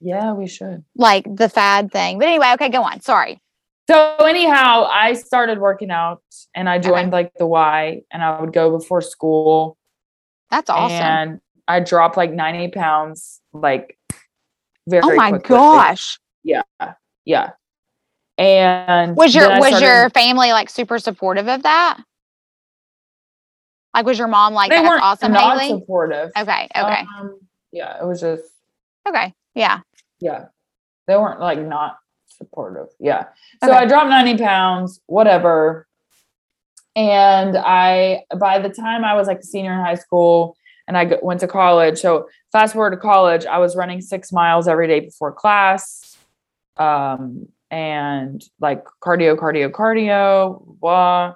[0.00, 0.84] Yeah, we should.
[0.96, 2.18] like the fad thing.
[2.18, 3.00] But anyway, okay, go on.
[3.00, 3.40] Sorry.
[3.90, 6.22] So anyhow, I started working out
[6.54, 9.76] and I joined like the Y and I would go before school
[10.50, 10.92] That's awesome.
[10.96, 13.98] and I dropped like 90 pounds like
[14.88, 15.56] very oh my quickly.
[15.56, 16.18] gosh.
[16.44, 16.62] Yeah.
[17.24, 17.50] Yeah.
[18.38, 21.98] And Was your was started- your family like super supportive of that?
[23.94, 25.78] Like was your mom like they that's weren't awesome, not Haley?
[25.80, 26.30] supportive.
[26.36, 27.38] Okay, okay, Um,
[27.72, 28.44] yeah, it was just
[29.06, 29.34] okay.
[29.54, 29.80] Yeah.
[30.20, 30.46] yeah.
[31.06, 32.86] They weren't like not supportive.
[32.98, 33.26] Yeah.
[33.62, 33.78] So Okay.
[33.80, 35.86] I dropped 90 pounds, whatever.
[36.96, 40.56] And I, by the time I was like a senior in high school
[40.88, 44.68] and I went to college, so fast forward to college, I was running six miles
[44.68, 46.16] every day before class.
[46.78, 51.34] Um, and like cardio, cardio, cardio, blah.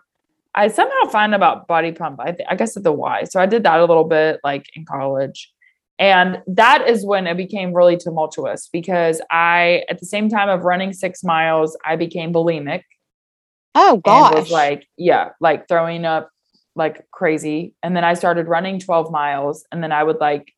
[0.54, 2.20] I somehow find about body pump.
[2.20, 3.24] I, th- I guess at the Y.
[3.24, 5.52] So I did that a little bit like in college.
[5.98, 10.64] And that is when it became really tumultuous because I, at the same time of
[10.64, 12.82] running six miles, I became bulimic.
[13.74, 14.34] Oh gosh.
[14.34, 16.30] was like, yeah, like throwing up
[16.74, 17.74] like crazy.
[17.82, 19.64] And then I started running 12 miles.
[19.72, 20.52] And then I would like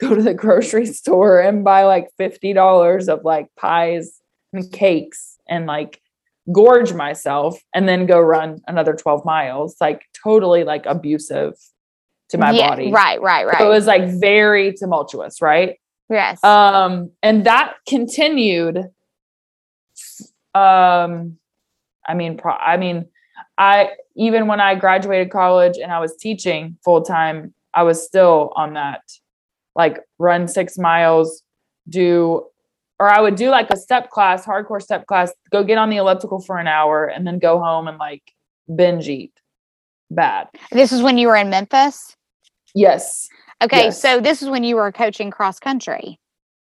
[0.00, 4.21] go to the grocery store and buy like $50 of like pies
[4.52, 6.00] and cakes and like
[6.52, 11.54] gorge myself and then go run another 12 miles, like totally like abusive
[12.30, 12.90] to my Yeah, body.
[12.90, 13.58] Right, right, right.
[13.58, 15.78] So it was like very tumultuous, right?
[16.10, 16.42] yes.
[16.44, 18.78] Um, and that continued.
[20.54, 21.38] Um,
[22.06, 23.06] I mean, pro- I mean,
[23.56, 28.52] I even when I graduated college and I was teaching full time, I was still
[28.56, 29.00] on that,
[29.74, 31.42] like run six miles,
[31.88, 32.46] do,
[33.02, 35.96] or I would do like a step class, hardcore step class, go get on the
[35.96, 38.22] elliptical for an hour, and then go home and like
[38.72, 39.32] binge eat.
[40.08, 40.46] Bad.
[40.70, 42.14] this is when you were in Memphis.
[42.76, 43.28] Yes.
[43.60, 44.00] Okay, Yes.
[44.00, 46.20] so this is when you were coaching cross country.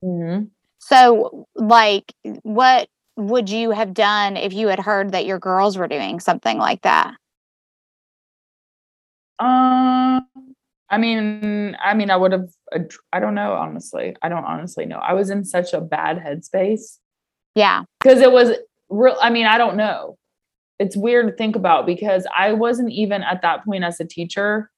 [0.02, 0.46] hmm
[0.80, 2.12] So, like,
[2.42, 6.58] what would you have done if you had heard that your girls were doing something
[6.58, 7.14] like that?
[9.38, 10.20] Uh,
[10.88, 12.48] I mean, I mean, I would have.
[13.12, 14.16] I don't know, honestly.
[14.22, 14.98] I don't honestly know.
[14.98, 16.98] I was in such a bad headspace
[17.54, 18.52] Yeah, because it was
[18.88, 19.16] real.
[19.20, 20.16] I mean, I don't know.
[20.78, 24.70] It's weird to think about because I wasn't even at that point as a teacher.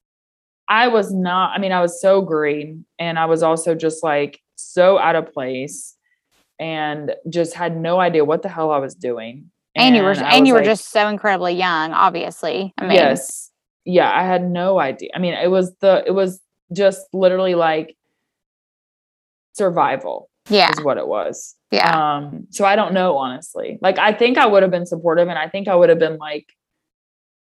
[0.69, 1.53] I was not.
[1.55, 5.33] I mean, I was so green, and I was also just like so out of
[5.33, 5.95] place,
[6.59, 9.51] and just had no idea what the hell I was doing.
[9.75, 11.93] and, you were and you were like, just so incredibly young.
[11.93, 13.51] Obviously, I mean, yes
[13.85, 15.11] yeah i had no idea.
[15.15, 16.41] I mean it was the it was
[16.73, 17.97] just literally like
[19.55, 21.57] survival yeah, is what it was.
[21.71, 23.79] Yeah, um so i don't know honestly.
[23.81, 26.17] Like i think i would have been supportive and i think i would have been
[26.17, 26.47] like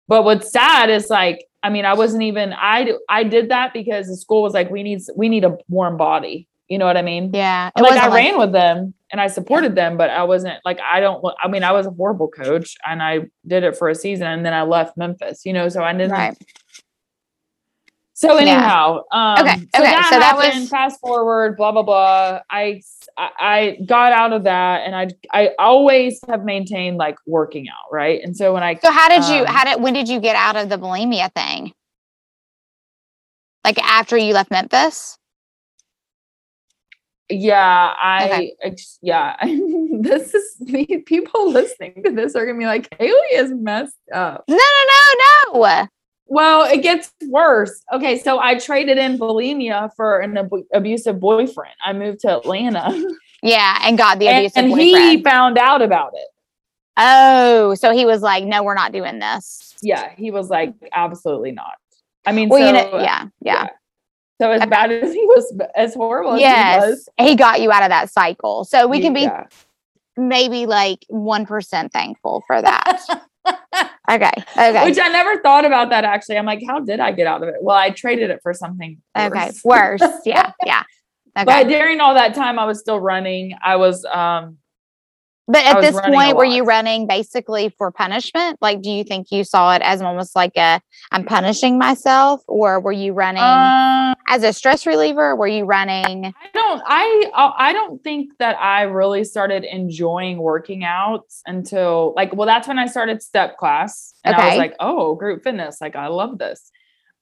[0.07, 4.07] but what's sad is like i mean i wasn't even I I did that because
[4.07, 6.47] the school was like we need we need a warm body.
[6.67, 7.31] You know what i mean?
[7.33, 7.69] Yeah.
[7.75, 10.77] and, like I wasn't ran with them and I supported them, but I wasn't like
[10.81, 11.23] I don't.
[11.41, 14.45] I mean, I was a horrible coach, and I did it for a season, and
[14.45, 15.45] then I left Memphis.
[15.45, 16.11] You know, so I didn't.
[16.11, 16.37] Right.
[18.13, 18.41] So Yeah.
[18.41, 21.55] anyhow, um, Okay, So okay, that so that was- fast forward.
[21.55, 22.41] Blah blah blah.
[22.49, 22.81] I
[23.17, 27.89] I I got out of that, and I I always have maintained like working out,
[27.93, 28.21] right?
[28.21, 29.45] And so when I So how did you?
[29.45, 29.81] Um, How did?
[29.81, 31.71] When did you get out of the bulimia thing?
[33.63, 35.17] Like after you left Memphis?
[37.29, 38.75] Yeah, I Okay.
[39.01, 39.35] yeah.
[39.99, 40.61] this is.
[41.05, 44.43] People listening to this are gonna be like, Haley is messed up.
[44.47, 45.87] No, no, no, no.
[46.27, 47.81] Well, it gets worse.
[47.93, 51.75] Okay, so I traded in bulimia for an ab- abusive boyfriend.
[51.83, 52.91] I moved to Atlanta,
[53.43, 55.17] Yeah, and got the and, abusive and boyfriend.
[55.17, 56.27] he found out about it.
[56.97, 61.51] oh, so he was like, "No, we're not doing this." Yeah, he was like, absolutely
[61.51, 61.73] not.
[62.25, 63.67] I mean, Well, so, you know, yeah, yeah,
[64.41, 66.81] So as bad as he was, as horrible as he yes.
[66.81, 69.29] was, He got you out of that cycle, so we can be
[70.17, 73.01] maybe like one percent thankful for that.
[74.09, 76.37] okay, okay, Which I never thought about that actually.
[76.37, 77.55] I'm like, how did I get out of it?
[77.61, 79.01] Well, I traded it for something.
[79.17, 79.51] okay.
[79.63, 80.01] worse.
[80.01, 80.83] Worse, yeah, yeah.
[81.37, 83.57] Okay, But during all that time, I was still running.
[83.61, 84.57] I was, um,
[85.47, 88.57] But at this point, were you running basically for punishment?
[88.61, 90.81] Like, do you think you saw it as almost like a
[91.11, 95.35] I'm punishing myself, or were you running um, as a stress reliever?
[95.35, 96.25] Were you running?
[96.25, 102.13] I don't I uh, I don't think that I really started enjoying working out until
[102.15, 105.79] like well that's when I started step class and I was like oh group fitness
[105.79, 106.71] like I love this.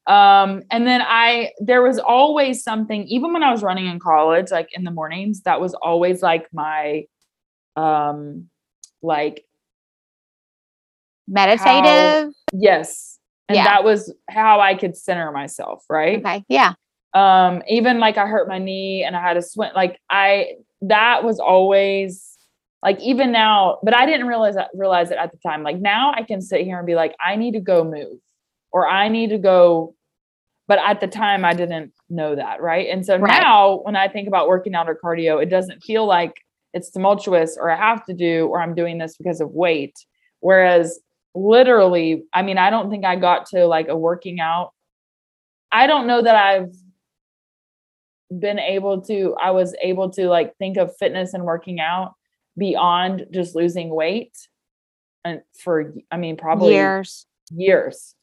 [0.08, 4.50] Um and then I there was always something even when I was running in college
[4.50, 7.04] like in the mornings that was always like my
[7.76, 8.50] um
[9.02, 9.46] like
[11.28, 12.34] Meditative.
[12.52, 13.64] yes and Yeah.
[13.66, 16.44] that was how I could center myself right Okay.
[16.50, 16.74] Yeah.
[17.14, 21.24] um even like i hurt my knee and i had a swim like i that
[21.24, 22.38] was always
[22.82, 26.12] like even now but i didn't realize that realize it at the time like now
[26.16, 28.20] i can sit here and be like i need to go move
[28.72, 29.96] or i need to go
[30.68, 33.42] but at the time i didn't know that right and so Right.
[33.42, 36.34] now when i think about working out or cardio it doesn't feel like
[36.74, 39.96] it's tumultuous or i have to do or i'm doing this because of weight.
[40.40, 41.00] Whereas
[41.36, 44.72] literally i mean i don't think i got to like a working out.
[45.72, 46.74] I don't know that i've
[48.40, 52.14] been able to i was able to like think of fitness and working out
[52.58, 54.34] beyond just losing weight
[55.24, 57.26] and for i mean probably Years.
[57.52, 58.16] years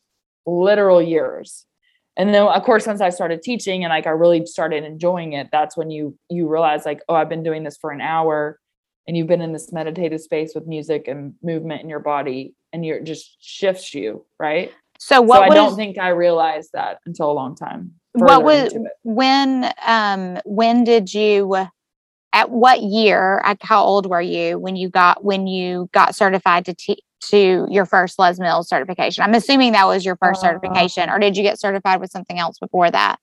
[0.47, 1.67] literal years
[2.21, 5.49] and then of course once i started teaching and like i really started enjoying it
[5.51, 8.59] that's when you you realize like oh i've been doing this for an hour
[9.07, 12.85] and you've been in this meditative space with music and movement in your body and
[12.85, 14.73] you're it just shifts you, right?
[14.99, 17.95] So what so I don't think I realized that until a long time.
[18.13, 21.57] what was when um when did you
[22.33, 26.65] at what year like how old were you when you got when you got certified
[26.67, 29.23] to te- to your first Les Mills certification?
[29.25, 32.39] I'm assuming that was your first Uh, certification or did you get certified with something
[32.39, 33.17] else before that?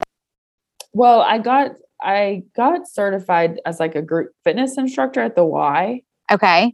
[0.94, 6.04] Well, I got I got certified as like a group fitness instructor at the Y,
[6.32, 6.74] Okay.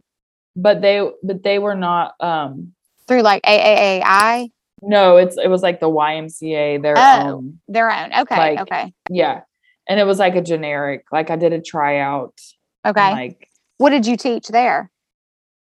[0.54, 2.72] but they but they were not um
[3.08, 4.50] Through like AAAI,
[4.82, 7.22] no, it's it was like the YMCA, their Oh.
[7.36, 8.12] own their own.
[8.12, 8.36] Okay.
[8.36, 8.92] Like, okay.
[9.10, 9.40] yeah.
[9.88, 12.38] And it was like a generic, like I did a tryout.
[12.86, 13.10] Okay.
[13.12, 14.90] Like, what did you teach there?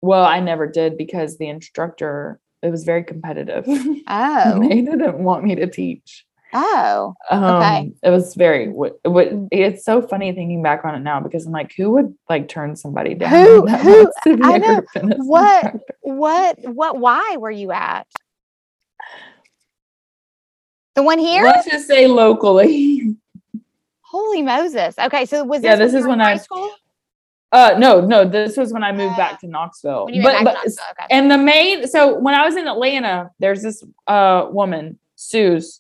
[0.03, 3.65] Well, I never did because the instructor it was very competitive.
[4.07, 4.59] Oh.
[4.59, 6.25] they didn't want me to teach.
[6.53, 7.13] Oh.
[7.31, 7.91] Um, Okay.
[8.03, 8.67] It was very.
[8.69, 12.13] What, what, it's so funny thinking back on it now because I'm like, who would
[12.29, 13.31] like turn somebody down?
[13.31, 14.81] Who- who- wants to be I know.
[15.17, 15.79] What- instructor?
[16.01, 18.05] What what why were you at?
[20.95, 21.43] The one here?
[21.43, 23.15] Let's just say locally.
[24.01, 24.99] Holy Moses.
[24.99, 26.69] Okay, so was this Yeah, this is when high I- school?
[27.53, 28.25] Uh, no, no.
[28.25, 30.05] This was when I moved back to Knoxville.
[30.05, 31.05] When you But, went but to Knoxville, okay.
[31.11, 35.79] and the main so when I was in Atlanta, there's this uh woman, Sue's,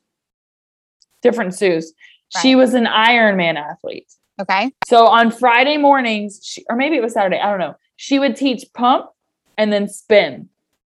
[1.21, 1.93] different Sue's.
[2.41, 4.11] She was an Ironman athlete.
[4.41, 4.71] Okay.
[4.87, 7.75] So on Friday mornings, she, or maybe it was Saturday, I don't know.
[7.95, 9.09] She would teach pump
[9.57, 10.49] and then spin,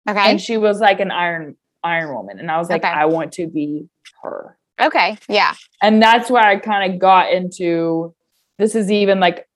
[0.09, 0.31] Okay.
[0.31, 2.39] and she was like an iron iron woman.
[2.39, 2.91] And I was like, Okay.
[2.93, 3.87] I want to be
[4.21, 4.57] her.
[4.81, 5.17] okay.
[5.27, 5.55] Yeah.
[5.81, 8.13] And that's where I kind of got into.
[8.57, 9.47] This is even like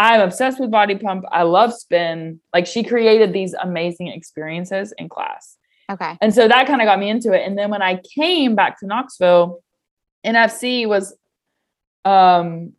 [0.00, 1.26] I'm obsessed with body pump.
[1.30, 2.40] I love spin.
[2.54, 5.58] Like she created these amazing experiences in class.
[5.90, 6.16] Okay.
[6.22, 7.46] And so that kind of got me into it.
[7.46, 9.60] And then when I came back to Knoxville,
[10.24, 11.14] NFC was
[12.06, 12.72] um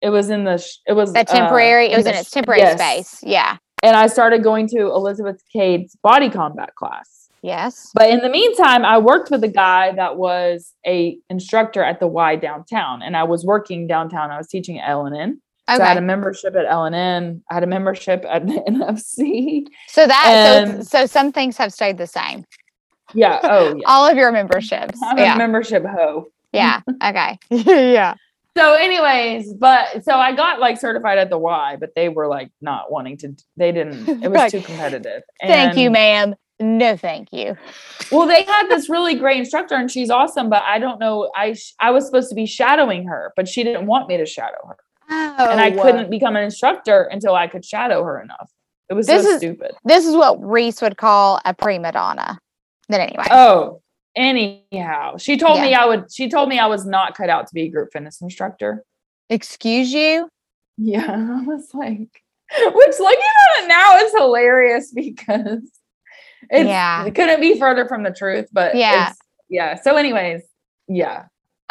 [0.00, 2.62] it was in the sh- it was That uh, temporary, it was in its temporary
[2.62, 2.80] yes.
[2.80, 3.22] space.
[3.22, 3.58] Yeah.
[3.82, 7.28] And I started going to Elizabeth Cade's body combat class.
[7.42, 7.90] Yes.
[7.94, 12.06] But in the meantime, I worked with a guy that was a instructor at the
[12.08, 14.30] Y downtown, and I was working downtown.
[14.30, 14.90] I was teaching at
[15.68, 15.76] LNN.
[15.76, 17.40] So I had a membership at LNN.
[17.50, 19.66] I had a membership at the NFC.
[19.88, 22.44] So that so and- so some things have stayed the same.
[23.14, 23.40] Yeah.
[23.42, 23.82] Oh, yeah.
[23.86, 24.98] All of your memberships.
[25.02, 25.34] I'm Yeah.
[25.34, 26.26] a membership hoe.
[26.52, 26.80] Yeah.
[27.04, 27.38] Okay.
[27.50, 28.14] yeah.
[28.56, 32.50] So, anyways, but so I got like certified at the Y, but they were like
[32.60, 33.36] not wanting to.
[33.56, 34.08] They didn't.
[34.24, 35.22] It was too competitive.
[35.40, 36.34] And, Thank you, ma'am.
[36.58, 37.56] No, thank you.
[38.10, 40.50] Well, they had this really great instructor, and she's awesome.
[40.50, 41.30] But I don't know.
[41.36, 44.26] I sh- I was supposed to be shadowing her, but she didn't want me to
[44.26, 44.76] shadow her,
[45.10, 48.50] Oh, and I couldn't become an instructor until I could shadow her enough.
[48.90, 49.72] It was This so is- stupid.
[49.84, 52.38] This is what Reese would call a prima donna.
[52.88, 53.24] Then anyway.
[53.30, 53.82] Oh,
[54.16, 56.12] anyhow, she told me I would.
[56.12, 58.82] She told me I was not cut out to be a group fitness instructor.
[59.30, 60.28] Excuse you?
[60.76, 61.06] Yeah,
[61.40, 62.22] I was like,
[62.58, 63.18] which looking
[63.58, 65.70] at it now is hilarious because
[66.50, 67.04] it's, Yeah.
[67.04, 68.48] it couldn't be further from the truth.
[68.52, 68.92] But Yeah.
[69.02, 69.18] it's-
[69.50, 69.74] yeah.
[69.80, 70.42] So, anyways,
[70.88, 71.24] yeah,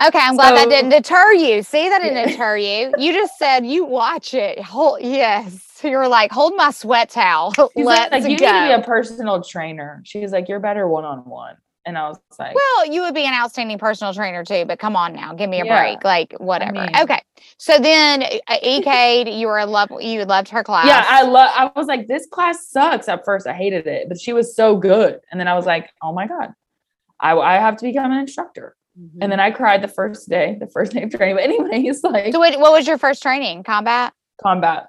[0.05, 1.63] Okay, I'm glad that didn't deter you.
[1.63, 2.25] See, that didn't Yeah.
[2.31, 2.93] deter you.
[2.97, 4.59] You just said you watch it.
[4.59, 5.63] Hold yes.
[5.83, 7.51] You were like, hold my sweat towel.
[7.75, 8.45] She's Let's like, you go.
[8.45, 10.01] need to be a personal trainer.
[10.05, 11.55] She's like, you're better one on one,
[11.85, 14.95] and I was like, well, you would be an outstanding personal trainer too, but come
[14.95, 15.79] on now, give me a Yeah.
[15.81, 16.03] break.
[16.03, 16.73] Like whatever.
[16.73, 17.21] mean- okay.
[17.57, 20.85] So then uh, EK, you were love you loved her class.
[20.87, 21.49] yeah, I love.
[21.55, 23.07] I was like, this class sucks.
[23.09, 25.89] At first, I hated it, but she was so good, and then I was like,
[26.03, 26.53] oh my god,
[27.19, 28.75] I I have to become an instructor.
[29.21, 31.35] And then I cried the first day, the first day of training.
[31.35, 33.63] But anyways, like so what, what was your first training?
[33.63, 34.13] Combat?
[34.41, 34.87] combat.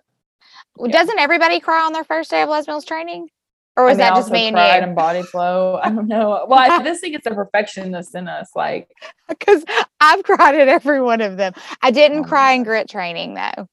[0.78, 0.88] Yeah.
[0.92, 3.28] Doesn't everybody cry on their first day of Les Mills training?
[3.76, 4.62] Or I was mean, that just me and you?
[4.62, 5.78] and body flow.
[5.82, 6.44] I don't know.
[6.48, 8.50] Well, I just think it's a perfectionist in us.
[8.56, 8.88] Like,
[9.28, 9.64] Because
[10.00, 11.52] I've cried at every one of them.
[11.82, 13.68] I didn't Oh cry in grit training though.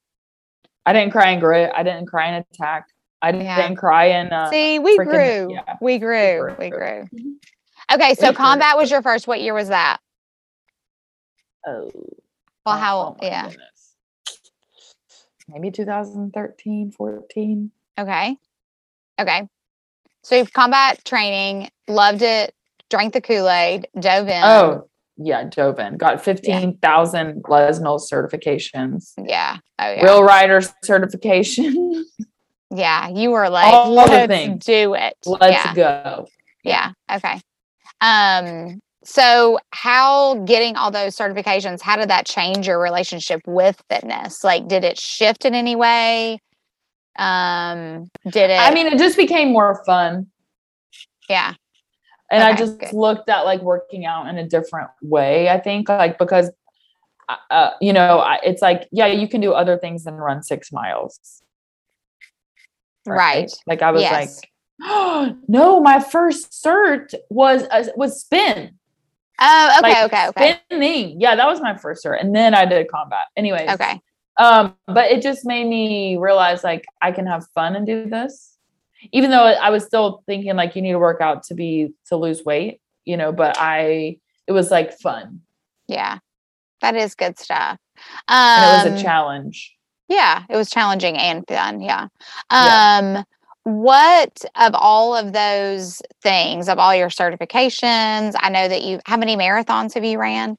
[0.84, 1.72] I didn't cry in grit.
[1.74, 2.86] I didn't cry in attack.
[3.22, 3.74] I didn't, Yeah.
[3.74, 4.32] cry in.
[4.32, 5.54] Uh, See, we freaking- grew.
[5.54, 6.54] yeah, we grew.
[6.58, 7.08] We grew.
[7.10, 7.34] grew.
[7.92, 8.44] Okay, so We grew.
[8.44, 9.26] combat was your first.
[9.26, 9.98] What year was that?
[11.66, 11.90] Oh,
[12.64, 12.98] Well, how?
[12.98, 13.48] oh yeah.
[13.48, 13.94] goodness.
[15.48, 17.70] Maybe 2013, 14.
[17.98, 18.36] Okay.
[19.20, 19.48] Okay.
[20.22, 22.52] So you've combat training, loved it,
[22.90, 24.42] drank the Kool Aid, dove in.
[24.44, 25.44] Oh, yeah.
[25.44, 25.96] Dove in.
[25.96, 29.12] Got 15,000 Les Mills certifications.
[29.24, 29.58] yeah.
[29.78, 30.04] Oh yeah.
[30.04, 32.04] RealRyder certification.
[32.74, 33.08] yeah.
[33.08, 35.14] You were like, All let's do it.
[35.24, 35.74] Let's yeah.
[35.74, 36.26] go.
[36.64, 36.92] Yeah.
[37.10, 37.40] Okay.
[38.00, 44.42] Um, so how getting all those certifications, how did that change your relationship with fitness?
[44.42, 46.40] Like, did it shift in any way?
[47.18, 48.60] Um, did it?
[48.60, 50.26] I mean, it just became more fun.
[51.28, 51.54] yeah.
[52.30, 52.92] and I just good.
[52.92, 55.48] looked at like working out in a different way.
[55.48, 56.50] I think like because,
[57.50, 60.72] uh, you know, I, it's like yeah, you can do other things than run six
[60.72, 61.20] miles.
[63.06, 63.52] Right.
[63.66, 64.12] Like I was Yes.
[64.42, 64.50] like,
[64.82, 68.72] oh, no, my first cert was uh, was spin.
[69.40, 70.60] Oh, okay, like okay, okay.
[70.70, 71.20] Spinning.
[71.20, 72.20] Yeah, that was my first cert.
[72.20, 73.26] And then I did combat.
[73.36, 73.70] Anyways.
[73.70, 74.00] Okay.
[74.38, 78.56] Um, but it just made me realize like I can have fun and do this.
[79.12, 82.16] Even though I was still thinking like you need to work out to be to
[82.16, 85.40] lose weight, you know, but I it was like fun.
[85.86, 86.18] Yeah.
[86.80, 87.78] That is good stuff.
[88.28, 89.74] And it was Um, a challenge.
[90.08, 91.80] Yeah, it was challenging and fun.
[91.80, 92.08] Yeah.
[92.52, 93.22] Yeah.
[93.66, 99.16] What of all of those things, of all your certifications, I know that you, how
[99.16, 100.56] many marathons have you ran?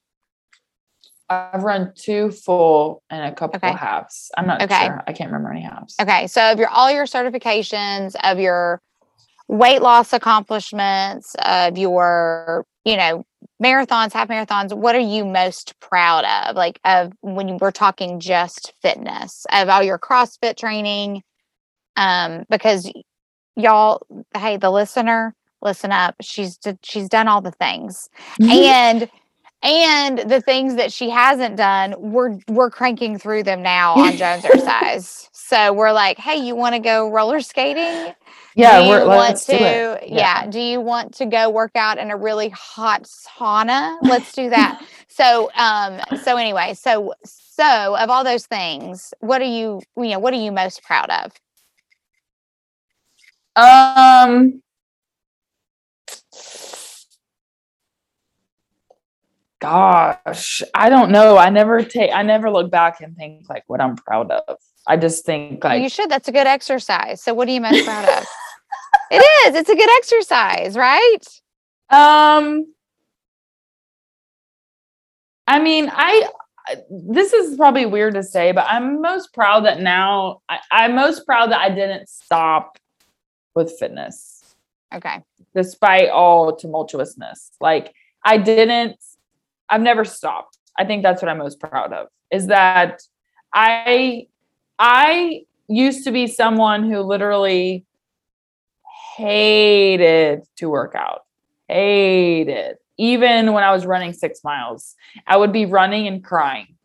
[1.30, 3.72] I've run two full and a couple Okay.
[3.78, 4.30] halves.
[4.38, 4.88] I'm not Okay.
[4.88, 5.06] sure.
[5.08, 5.96] I can't remember any halves.
[6.02, 6.28] Okay.
[6.28, 8.82] So of your, all your certifications, of your
[9.48, 13.24] weight loss accomplishments, of your, you know,
[13.64, 16.58] marathons, half marathons, what are you most proud of?
[16.58, 21.24] Like of when you were talking just fitness, of all your CrossFit training?
[21.98, 22.90] Um, because
[23.58, 24.06] y'all,
[24.38, 26.16] hey, the listener, listen up.
[26.22, 28.08] She's she's done all the things.
[28.40, 29.10] and
[29.64, 34.44] and the things that she hasn't done we're we're cranking through them now on jones
[34.64, 38.14] size so we're like hey you want to go roller skating
[38.56, 40.10] yeah, do we're you let's want do to it.
[40.10, 40.48] yeah.
[40.48, 44.84] do you want to go work out in a really hot sauna let's do that
[45.08, 50.20] so um so anyway so so of all those things what are you you know
[50.20, 51.32] what are you most proud of
[53.58, 54.62] Um
[59.60, 61.36] Gosh, I don't know.
[61.38, 64.58] I never take I never look back and think like what I'm proud of.
[64.86, 66.10] I just think like you should.
[66.12, 67.24] That's a good exercise.
[67.24, 68.26] So what are you most proud of?
[69.10, 69.56] It is.
[69.56, 71.20] It's a good exercise right?
[71.90, 72.74] Um
[75.48, 76.28] I mean, I
[76.68, 80.96] I- this is probably weird to say, but I'm most proud that now I, I'm
[80.96, 82.78] most proud that I didn't stop
[83.58, 84.56] with fitness.
[84.94, 85.22] okay
[85.58, 87.50] despite all tumultuousness.
[87.60, 87.94] Like
[88.24, 88.98] I didn't,
[89.70, 90.60] I've never stopped.
[90.78, 93.02] I think that's what I'm most proud of is that
[93.54, 94.28] I,
[94.78, 97.86] I used to be someone who literally
[99.16, 101.22] hated to work out,
[101.68, 102.76] hated.
[103.00, 106.76] Even when I was running six miles, I would be running and crying.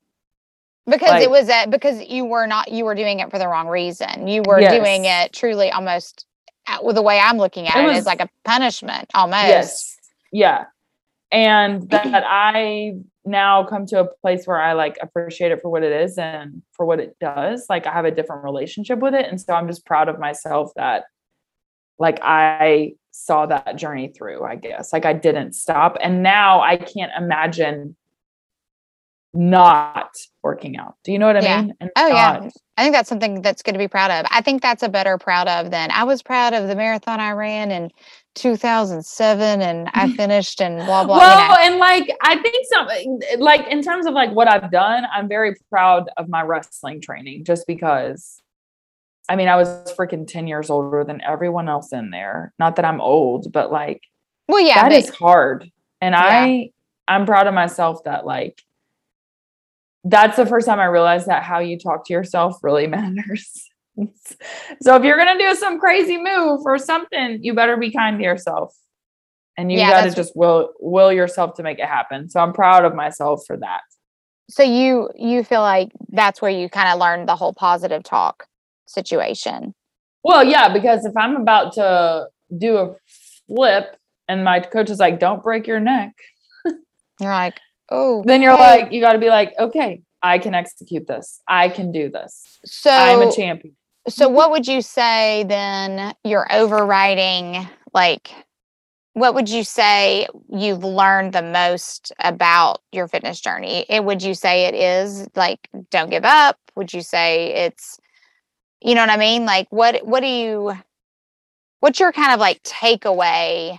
[0.87, 3.48] because Like- it was a, because you were not you were doing it for the
[3.48, 6.26] wrong reason you were doing it truly almost
[6.66, 9.46] uh, with the way i'm looking at It it, was- as like a punishment almost
[9.46, 9.96] Yes.
[10.33, 10.64] Yeah.
[11.31, 12.94] And that I
[13.25, 16.62] now come to a place where I like appreciate it for what it is and
[16.72, 17.66] for what it does.
[17.68, 19.27] Like I have a different relationship with it.
[19.27, 21.05] And so I'm just proud of myself that
[21.98, 24.92] like I saw that journey through, I guess.
[24.92, 25.96] Like I didn't stop.
[26.01, 27.96] And now I can't imagine
[29.34, 30.94] not working out.
[31.04, 31.62] Do you know what I Yeah.
[31.62, 31.74] mean?
[31.80, 32.48] And Oh, yeah.
[32.78, 35.18] i think that's something that's good to be proud of i think that's a better
[35.18, 37.90] proud of than i was proud of the marathon i ran in
[38.34, 41.56] 2007 and i finished and blah blah well you know.
[41.60, 42.88] and like i think some
[43.38, 47.44] like in terms of like what i've done i'm very proud of my wrestling training
[47.44, 48.40] just because
[49.28, 49.68] i mean i was
[49.98, 54.00] freaking 10 years older than everyone else in there not that i'm old but like
[54.48, 56.20] well yeah that but- is hard and Yeah.
[56.24, 56.70] i
[57.06, 58.60] i'm proud of myself that like
[60.04, 63.68] that's the first time i realized that how you talk to yourself really matters.
[64.80, 68.24] So if you're gonna do some crazy move or something you better be kind to
[68.24, 68.74] yourself.
[69.58, 72.30] And you Yeah, got to just will will yourself to make it happen.
[72.30, 73.82] So i'm proud of myself for that.
[74.50, 78.46] So you you feel like that's where you kind of learned the whole positive talk
[78.86, 79.74] situation?
[80.24, 82.94] Well yeah because if i'm about to do a
[83.46, 83.96] flip
[84.28, 86.12] and my coach is like don't break your neck
[87.20, 87.60] you're like
[87.92, 91.68] oh then you're like you got to be like okay i can execute this i
[91.68, 93.74] can do this so i'm a champion
[94.09, 98.33] So what would you say then you're overriding like
[99.14, 103.85] what would you say you've learned the most about your fitness journey?
[103.88, 106.58] It would you say it is like don't give up?
[106.77, 107.98] Would you say it's
[108.81, 109.44] you know what I mean?
[109.44, 110.73] Like what what do you
[111.81, 113.79] what's your kind of like takeaway?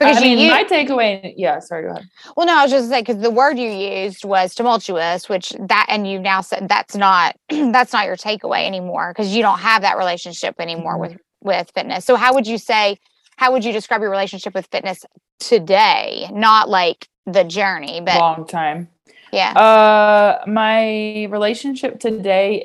[0.00, 1.34] I mean, my takeaway.
[1.36, 1.82] Yeah, sorry.
[1.84, 2.08] Go ahead.
[2.36, 5.86] well, no, I was just saying because the word you used was tumultuous, which that
[5.88, 9.82] and you now said that's not that's not your takeaway anymore because you don't have
[9.82, 11.00] that relationship anymore Mhm.
[11.00, 12.04] with with fitness.
[12.04, 12.98] So how would you say
[13.36, 15.04] how would you describe your relationship with fitness
[15.38, 16.28] today?
[16.32, 18.88] Not like the journey, but Long time.
[19.32, 22.56] yeah, Uh, my relationship today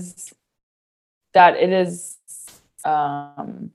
[0.00, 0.32] is
[1.34, 2.16] that it is
[2.84, 3.70] um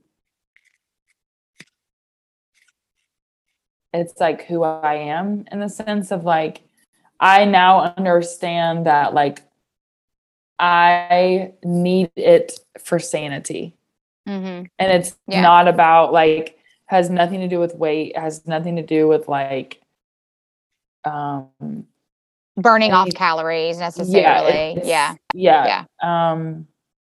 [3.92, 6.62] it's like who I am in the sense of like
[7.18, 9.40] I now understand that like
[10.58, 13.74] I need it for sanity.
[14.26, 15.40] hmm and it's Yeah.
[15.40, 19.80] not about like has nothing to do with weight has nothing to do with like
[21.04, 21.86] um
[22.56, 24.52] Burning off calories yeah necessarily.
[24.76, 25.14] it's- Yeah.
[25.32, 26.66] yeah um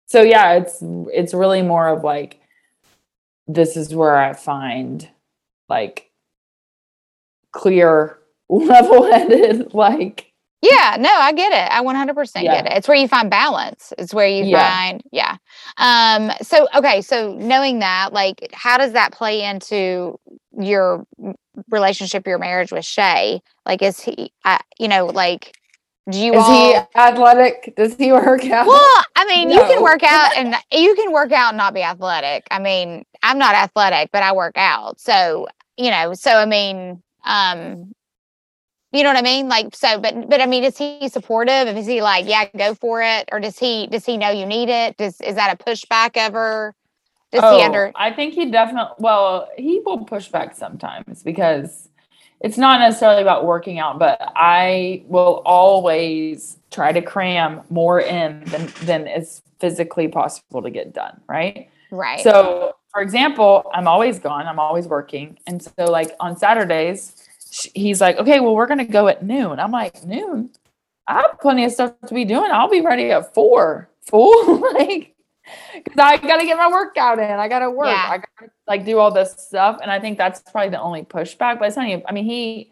[0.07, 0.79] so yeah it's
[1.13, 2.41] it's really more of like
[3.47, 5.07] this is where i find
[5.69, 6.11] like
[7.55, 8.19] clear
[8.51, 10.33] level-headed like
[10.63, 11.71] Yeah, no, I get it.
[11.73, 12.63] I 100% Yeah.
[12.63, 12.73] get it.
[12.79, 13.93] It's where you find balance.
[13.99, 14.61] It's where you Yeah.
[14.61, 15.37] find, yeah.
[15.79, 17.03] Um, so, okay.
[17.03, 20.19] So knowing that, like, how does that play into
[20.59, 21.05] your
[21.71, 23.43] relationship, your marriage with Shay?
[23.67, 25.55] Like, is he, uh, you know, like,
[26.11, 29.83] do you is all, he athletic does he work out well, I mean, you can
[29.83, 32.47] work out and you can work out and not be athletic.
[32.51, 35.01] I mean, I'm not athletic, but I work out.
[35.01, 35.49] So,
[35.79, 37.93] you know, so I mean, um,
[38.93, 39.49] you know what I mean?
[39.49, 41.77] Like, so, but, but I mean, is he supportive?
[41.77, 43.29] Is he like, yeah, go for it?
[43.33, 44.97] Or does he, does he know you need it?
[44.97, 46.75] Does, is that a pushback ever?
[47.33, 51.89] Does oh, he under, I think he definitely well, he will push back sometimes because
[52.41, 58.45] it's not necessarily about working out, but I will always try to cram more in
[58.45, 61.71] than than is physically possible to get done, right?
[61.91, 62.21] right.
[62.21, 65.37] So, for example, I'm always gone, I'm always working.
[65.49, 67.29] And so like on Saturdays,
[67.75, 70.51] he's like, "Okay, well, we're going to go at noon." I'm like, "Noon?
[71.09, 72.51] I have plenty of stuff to be doing.
[72.53, 75.15] I'll be ready at 4." Fool, like
[75.75, 77.31] because I gotta get my workout in.
[77.31, 77.89] I gotta work.
[77.89, 78.09] Yeah.
[78.11, 79.79] I gotta like do all this stuff.
[79.83, 81.59] And I think that's probably the only pushback.
[81.59, 82.71] But it's not even, I mean, he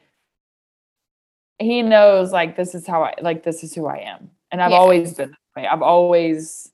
[1.59, 4.31] he knows like this is how I like this is who I am.
[4.51, 4.79] And I've Yeah.
[4.79, 5.67] always been that way.
[5.69, 6.72] I've always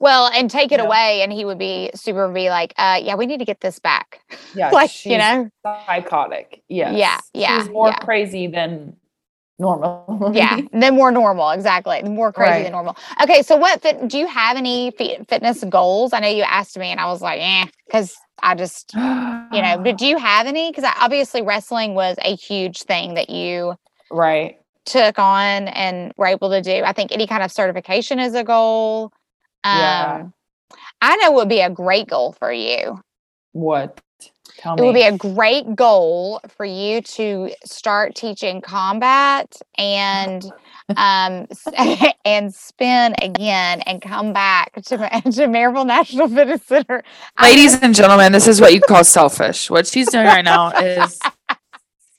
[0.00, 0.86] well, and take it Yeah.
[0.86, 1.22] away.
[1.22, 4.20] And he would be super be like, uh, yeah, we need to get this back.
[4.54, 6.62] yeah, like, you know, psychotic.
[6.68, 7.30] Yes.
[7.32, 7.98] yeah, She's more yeah.
[7.98, 8.96] crazy than
[9.58, 10.32] normal.
[10.34, 12.62] yeah then more normal exactly more crazy Right.
[12.64, 16.28] than normal okay so what fit, do you have any fi- fitness goals i know
[16.28, 20.18] you asked me and i was like eh because i just you know do you
[20.18, 23.74] have any because obviously wrestling was a huge thing that you
[24.10, 24.60] right.
[24.84, 28.44] took on and were able to do i think any kind of certification is a
[28.44, 29.10] goal
[29.66, 30.26] um Yeah.
[31.02, 33.00] i know would be a great goal for you
[33.52, 34.00] What?
[34.58, 34.86] Tell it me.
[34.86, 40.42] would be a great goal for you to start teaching combat and
[40.96, 41.46] um
[42.24, 47.02] and spin again and come back to to Maryville National Fitness Center.
[47.42, 49.68] Ladies and gentlemen, this is what you call selfish.
[49.68, 51.18] What she's doing right now is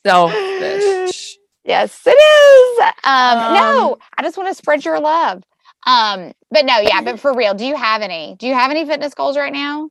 [0.06, 1.38] selfish.
[1.64, 2.80] yes, it is.
[3.04, 5.44] Um, Um, no, I just want to spread your love.
[5.88, 8.36] Um, but no, yeah, but for real, do you have any?
[8.40, 9.90] Do you have any fitness goals right now?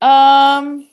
[0.00, 0.88] Um,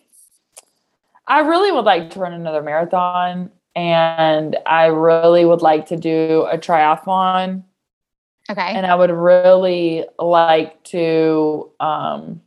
[1.27, 6.47] I really would like to run another marathon, and I really would like to do
[6.51, 7.63] a triathlon,
[8.49, 8.73] Okay.
[8.75, 11.71] and I would really like to.
[11.79, 12.41] Um,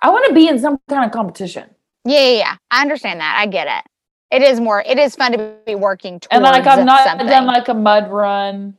[0.00, 2.56] I want to be in some kind of competition, Yeah, yeah, yeah.
[2.70, 3.36] I understand that.
[3.38, 3.90] I get it.
[4.30, 4.82] It is more.
[4.86, 7.26] It is fun to be working towards and like I've not something.
[7.26, 8.76] done like a mud run.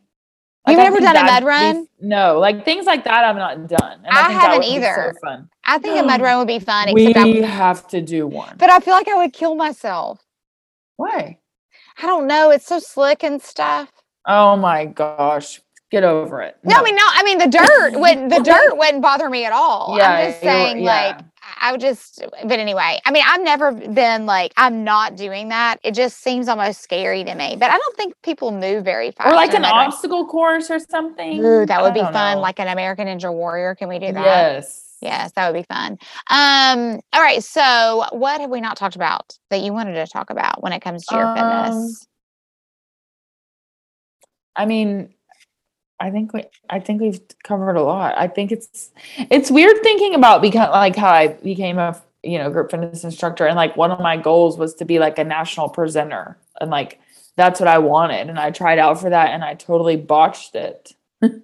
[0.68, 1.88] You've I never done a mud be- run?
[2.00, 4.02] no, like things like that I've not done.
[4.06, 5.14] And I think haven't would either.
[5.16, 5.50] So fun.
[5.66, 8.56] I think a mud run would be fun, We I, have to do one.
[8.58, 10.20] but I feel like I would kill myself.
[10.98, 11.40] Why?
[11.98, 12.52] I don't know.
[12.52, 13.92] It's so slick and stuff.
[14.28, 16.58] Oh my gosh, get over it.
[16.64, 19.54] No, I mean, no, I mean the dirt would the dirt wouldn't bother me at
[19.54, 19.96] all.
[19.98, 21.22] Yeah, I'm just saying, like, yeah.
[21.60, 22.24] I would just.
[22.44, 25.80] But anyway, I mean, I've never been like, I'm not doing that.
[25.84, 27.56] It just seems almost scary to me.
[27.60, 29.32] But I don't think people move very fast.
[29.32, 31.44] or like an obstacle course or something.
[31.44, 32.42] Ooh, that would be fun, know.
[32.42, 33.76] like an American Ninja Warrior.
[33.76, 34.24] Can we do that?
[34.24, 34.86] Yes.
[35.02, 35.98] Yes, that would be fun.
[36.30, 37.42] Um, all right.
[37.44, 40.82] So, what have we not talked about that you wanted to talk about when it
[40.82, 42.08] comes to your Um, fitness?
[44.56, 45.14] I mean,
[46.00, 48.18] I think we I think we've covered a lot.
[48.18, 52.50] I think it's it's weird thinking about become like how I became a you know
[52.50, 55.70] group fitness instructor and like one of my goals was to be like a national
[55.70, 57.00] presenter and like
[57.36, 60.94] that's what I wanted and I tried out for that and I totally botched it.
[61.22, 61.44] and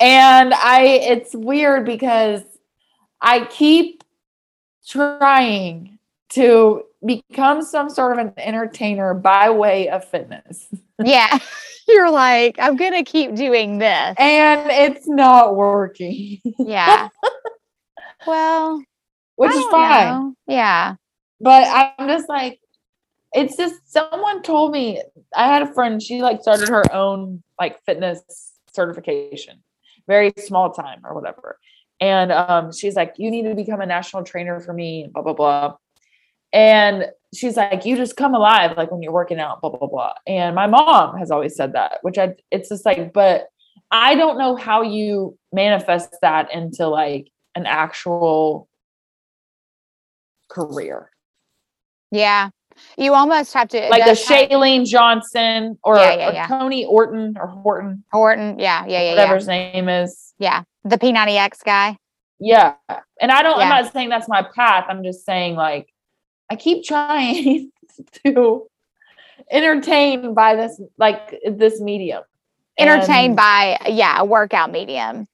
[0.00, 2.42] I it's weird because
[3.20, 4.04] I keep
[4.86, 5.98] trying
[6.30, 10.68] to become some sort of an entertainer by way of fitness.
[11.04, 11.38] Yeah.
[11.88, 14.14] You're like, I'm going to keep doing this.
[14.18, 17.08] and it's not working, Yeah.
[18.26, 18.82] well,
[19.36, 20.06] which I is fine.
[20.06, 20.34] know.
[20.46, 20.94] Yeah.
[21.40, 21.66] But
[21.98, 22.60] I'm just like,
[23.32, 25.02] it's just someone told me.
[25.34, 26.02] I had a friend.
[26.02, 28.22] She like started her own like fitness
[28.72, 29.62] certification,
[30.06, 31.58] very small time or whatever.
[32.00, 35.08] And um, she's like, you need to become a national trainer for me.
[35.12, 35.76] Blah blah blah.
[36.52, 39.60] And she's like, you just come alive like when you're working out.
[39.60, 40.14] Blah blah blah.
[40.26, 43.48] And my mom has always said that, which I it's just like, but
[43.90, 48.68] I don't know how you manifest that into like an actual
[50.50, 51.10] career.
[52.10, 52.50] Yeah.
[52.96, 56.46] You almost have to Like a Shailene Johnson or, Yeah, yeah, yeah.
[56.46, 58.58] Tony Orton or Horton, Horton.
[58.58, 60.32] Yeah, yeah, yeah, whatever his name is.
[60.38, 60.62] Yeah.
[60.84, 61.96] The P90X guy.
[62.38, 62.74] Yeah.
[63.20, 63.58] And I don't.
[63.58, 64.86] I'm not saying that's my path.
[64.88, 65.89] I'm just saying like
[66.50, 67.70] I keep trying
[68.24, 68.66] to
[69.50, 72.22] entertain by this like this medium.
[72.78, 75.26] Entertained And- by yeah, a workout medium.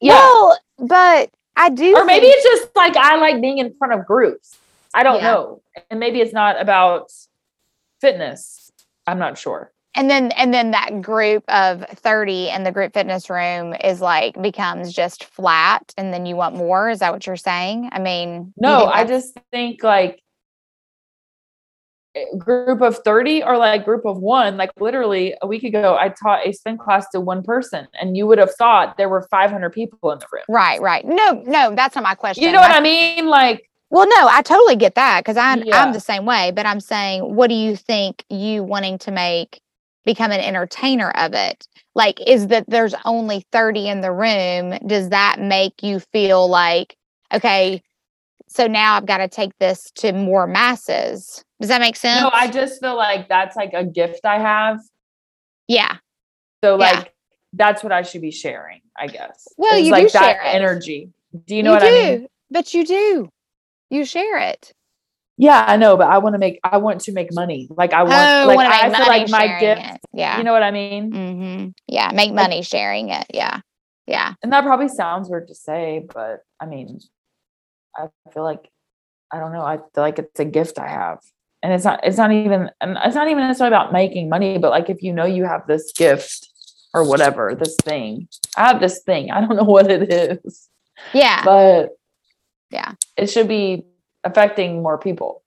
[0.00, 0.12] Yeah.
[0.14, 3.94] Well, but I do or maybe think- it's just like I like being in front
[3.94, 4.56] of groups.
[4.94, 5.32] I don't Yeah.
[5.32, 5.62] know.
[5.90, 7.10] And maybe it's not about
[8.00, 8.70] fitness.
[9.06, 9.70] I'm not sure.
[9.96, 14.40] and then and then that group of 30 in the group fitness room is like
[14.42, 18.52] becomes just flat and then you want more is that what you're saying i mean
[18.56, 20.20] No, I just think like
[22.38, 24.56] group of 30 or like group of one.
[24.56, 28.26] Like literally a week ago, I taught a spin class to one person, and you
[28.26, 30.42] would have thought there were 500 people in the room.
[30.48, 33.26] right right no no that's not my question You know what I mean?
[33.26, 35.82] Like, well no i totally get that because i'm Yeah.
[35.82, 39.60] i'm the same way but i'm saying what do you think you wanting to make
[40.04, 45.10] become an entertainer of it like is that there's only 30 in the room does
[45.10, 46.96] that make you feel like
[47.32, 47.82] okay
[48.48, 52.28] so now i've got to take this to more masses does that make sense no,
[52.30, 54.80] I just feel like that's like a gift I have.
[55.66, 55.96] yeah
[56.62, 56.90] So Yeah.
[57.00, 57.14] like
[57.54, 59.48] that's what I should be sharing, I guess.
[59.56, 61.10] Well, is you do that energy.
[61.46, 62.26] Do you know what I mean?
[62.50, 63.30] But you do.
[63.90, 64.72] You share it.
[65.38, 67.68] Yeah, I know, but I want to make I want to make money.
[67.70, 69.94] Like I want oh, like I feel money like my sharing gift.
[69.94, 70.00] it.
[70.12, 70.36] Yeah.
[70.36, 71.12] You know what I mean?
[71.12, 72.10] hmm Yeah.
[72.12, 73.26] Make money sharing it.
[73.32, 73.60] Yeah.
[74.06, 74.34] Yeah.
[74.42, 77.00] And that probably sounds weird to say, but I mean,
[77.96, 78.68] I feel like
[79.32, 79.62] I don't know.
[79.64, 81.18] I feel like it's a gift I have.
[81.64, 84.70] And it's not it's not even and it's not even necessarily about making money, but
[84.70, 86.46] like if you know you have this gift
[86.92, 88.28] or whatever, this thing.
[88.58, 89.30] I have this thing.
[89.30, 90.68] I don't know what it is.
[91.14, 91.42] Yeah.
[91.42, 91.96] But
[92.70, 92.92] Yeah.
[93.16, 93.86] It should be
[94.24, 95.42] affecting more people.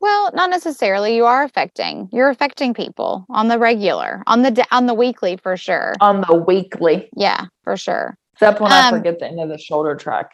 [0.00, 1.14] well, not necessarily.
[1.14, 2.08] You are affecting.
[2.10, 5.92] You're affecting people on the regular, on the on the weekly for sure.
[6.00, 7.10] On the weekly.
[7.14, 8.16] Yeah, for sure.
[8.32, 10.30] Except when I Um, forget the end of the shoulder track.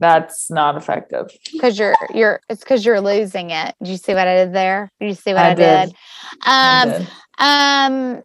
[0.00, 1.30] That's not effective.
[1.52, 3.74] Because you're you're it's because you're losing it.
[3.80, 4.90] Did you see what I did there?
[5.00, 5.88] Did you see what I, I did?
[5.90, 5.96] did.
[6.42, 6.88] I Um.
[6.90, 7.08] did.
[7.38, 8.22] Um.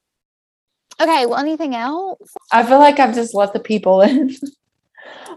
[1.00, 1.26] Okay.
[1.28, 2.20] Well, anything else?
[2.52, 4.30] I feel like I've just let the people in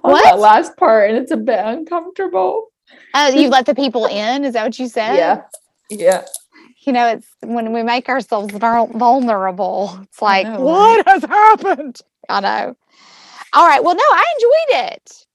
[0.03, 0.25] on What?
[0.25, 2.69] that last part, and it's a bit uncomfortable.
[3.13, 4.45] Uh, you let the people in.
[4.45, 5.17] Is that what you said?
[5.17, 5.43] Yeah,
[5.91, 6.25] yeah.
[6.87, 9.99] you know, it's when we make ourselves vulnerable.
[10.05, 12.01] It's like, know, what has happened?
[12.29, 12.77] I know.
[13.53, 13.83] All right.
[13.85, 15.27] Well, no, I enjoyed it.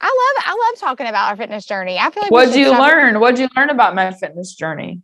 [0.00, 1.98] I love I love talking about our fitness journey.
[1.98, 3.20] I feel like What'd you learn?
[3.20, 5.02] What'd you learn about my fitness journey?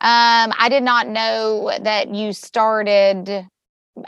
[0.00, 3.48] Um, I did not know that you started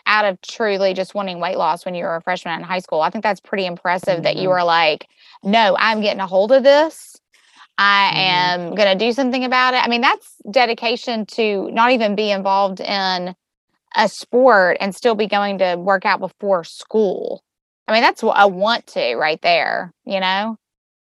[0.06, 3.00] out of truly just wanting weight loss when you were a freshman in high school.
[3.00, 5.06] I think that's pretty impressive that you were like,
[5.42, 7.16] no, I'm getting a hold of this.
[7.78, 8.18] I Mhm.
[8.18, 9.82] am going to do something about it.
[9.82, 13.34] I mean, that's dedication to not even be involved in
[13.96, 17.42] a sport and still be going to work out before school.
[17.88, 20.58] I mean, that's what I want to right there, you know?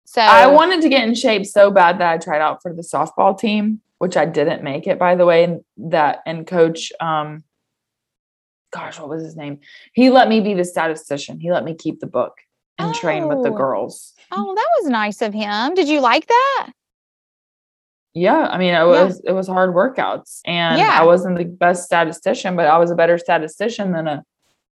[0.05, 2.83] So I wanted to get in shape so bad that I tried out for the
[2.83, 5.45] softball team, which I didn't make it, by the way.
[5.45, 7.45] And that and coach, um,
[8.73, 9.61] gosh, what was his name?
[9.93, 11.39] He let me be the statistician.
[11.39, 12.35] He let me keep the book
[12.79, 13.57] and train with the Oh.
[13.57, 14.13] girls.
[14.33, 15.75] Oh, that was nice of him.
[15.75, 16.73] Did you like that?
[18.13, 20.91] Yeah, I mean, it was it was hard workouts, and Yeah.
[21.01, 24.25] I wasn't the best statistician, but I was a better statistician than a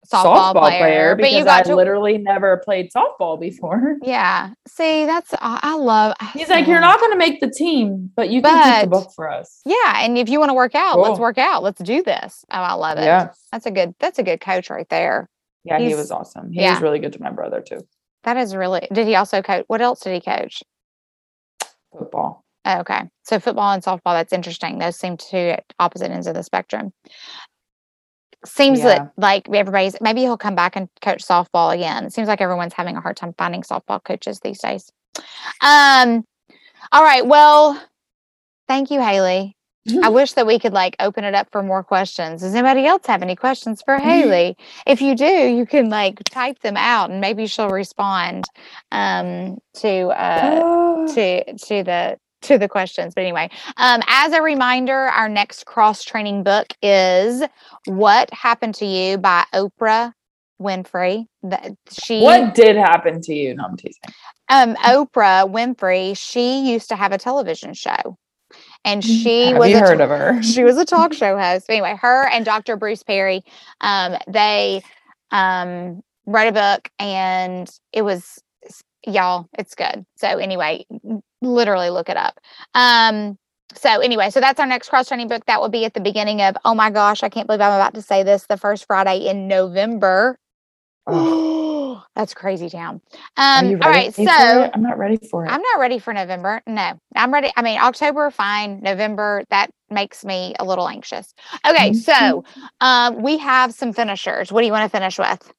[0.07, 3.97] Softball, softball, player, but you because got I to literally never played softball before.
[4.03, 4.51] Yeah.
[4.67, 6.15] See, that's I I love.
[6.33, 9.11] He's like, "You're not going to make the team, but you can keep the book
[9.13, 11.61] for us." Yeah, and if you want to work out, let's work out.
[11.61, 12.45] Let's do this.
[12.49, 13.03] Oh, I love it.
[13.03, 13.93] Yeah, That's a good.
[13.99, 15.29] That's a good coach right there.
[15.63, 16.51] yeah, he was awesome.
[16.51, 16.73] He yeah.
[16.73, 17.85] was really good to my brother too.
[18.23, 18.87] That is really.
[18.91, 19.65] Did he also coach?
[19.67, 20.63] What else did he coach?
[21.91, 22.45] Football.
[22.65, 24.13] Oh, okay, so football and softball.
[24.13, 24.79] That's interesting.
[24.79, 26.93] Those seem two opposite ends of the spectrum.
[28.45, 28.85] Seems Yeah.
[28.85, 29.99] that like everybody's.
[30.01, 32.05] Maybe he'll come back and coach softball again.
[32.05, 34.91] It seems like everyone's having a hard time finding softball coaches these days.
[35.61, 36.23] Um.
[36.91, 37.25] All right.
[37.25, 37.81] Well,
[38.67, 39.55] thank you, Haley.
[40.03, 42.41] I wish that we could like open it up for more questions.
[42.41, 44.55] Does anybody else have any questions for Haley?
[44.85, 48.45] if you do, you can like type them out and maybe she'll respond
[48.91, 51.05] um, to uh, Ah.
[51.13, 53.13] to to the to the questions.
[53.13, 57.43] But anyway, um, as a reminder, our next cross training book is
[57.85, 60.13] "What Happened to You" by Oprah
[60.61, 61.25] Winfrey.
[61.43, 63.55] That she what did happen to you?
[63.55, 64.01] No, I'm teasing.
[64.49, 66.17] um Oprah Winfrey.
[66.17, 68.17] She used to have a television show,
[68.85, 70.41] and she Have was you a heard of her?
[70.43, 71.65] she was a talk show host.
[71.69, 72.77] Anyway, her and Dr.
[72.77, 73.41] Bruce Perry,
[73.81, 74.81] um, they
[75.31, 78.41] um, wrote a book, and it was
[79.07, 79.47] y'all.
[79.57, 80.05] It's good.
[80.17, 80.85] So anyway,
[81.41, 82.39] literally look it up.
[82.75, 83.37] Um,
[83.75, 85.45] so anyway, so that's our next cross training book.
[85.45, 86.57] That will be at the beginning of.
[86.65, 88.45] Oh my gosh, I can't believe I'm about to say this.
[88.47, 90.37] The first Friday in November.
[91.05, 93.01] Oh, that's crazy town.
[93.37, 94.23] Um, all ready so?
[94.73, 95.49] I'm not ready for it.
[95.51, 96.61] I'm not ready for November.
[96.67, 97.51] No, I'm ready.
[97.55, 98.79] I mean, October, fine.
[98.81, 101.33] November, that makes me a little anxious.
[101.67, 102.61] Okay, so Mm-hmm.
[102.81, 104.51] um, we have some finishers.
[104.51, 105.51] What do you want to finish with?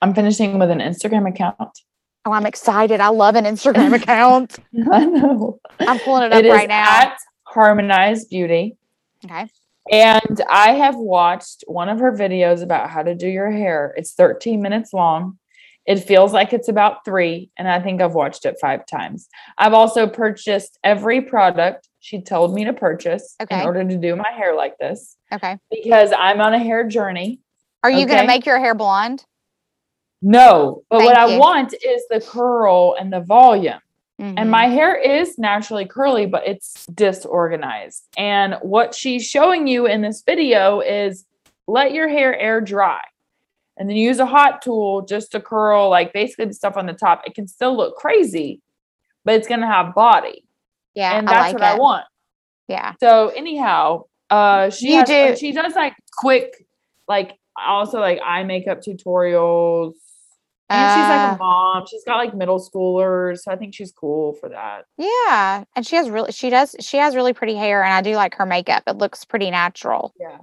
[0.00, 1.78] I'm finishing with an Instagram account.
[2.24, 3.00] Oh, I'm excited.
[3.00, 4.56] I love an Instagram account.
[4.92, 5.58] I know.
[5.80, 6.84] I'm pulling it up It right now.
[6.88, 8.76] at Harmonized Beauty.
[9.24, 9.46] Okay.
[9.90, 13.92] And I have watched one of her videos about how to do your hair.
[13.96, 15.38] It's 13 minutes long.
[15.84, 19.26] It feels like it's about three, and I think I've watched it five times.
[19.58, 23.58] I've also purchased every product she told me to purchase Okay.
[23.60, 25.56] in order to do my hair like this Okay.
[25.72, 27.40] because I'm on a hair journey.
[27.82, 29.24] Are you going to make your hair blonde?
[30.22, 33.80] No, but what Thank I want is the curl and the volume.
[34.20, 34.34] Mhm.
[34.36, 38.06] And my hair is naturally curly, but it's disorganized.
[38.16, 41.26] And what she's showing you in this video is
[41.66, 43.02] let your hair air dry
[43.76, 46.92] and then use a hot tool just to curl, like basically the stuff on the
[46.92, 47.22] top.
[47.26, 48.60] It can still look crazy,
[49.24, 50.44] but it's going to have body.
[50.94, 51.74] yeah, and I that's like what it.
[51.74, 52.04] I want.
[52.68, 52.92] Yeah.
[53.00, 56.66] So, anyhow, uh, she You has, do- she does like quick,
[57.08, 59.94] like also like eye makeup tutorials.
[60.68, 61.86] And she's like Uh, a mom.
[61.86, 63.40] She's got like middle schoolers.
[63.40, 64.84] So I think she's cool for that.
[64.96, 68.16] Yeah, and she has really she does she has really pretty hair, and I do
[68.16, 68.82] like her makeup.
[68.86, 70.14] It looks pretty natural.
[70.18, 70.38] Yeah.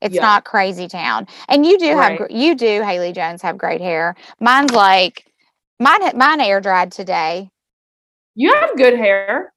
[0.00, 0.22] It's Yeah.
[0.22, 1.26] not crazy town.
[1.48, 2.18] And you do have Right.
[2.18, 4.14] gr- you do Haley Jones have great hair.
[4.40, 5.26] Mine's like
[5.80, 7.50] mine mine air dried today,
[8.34, 9.52] You have good hair.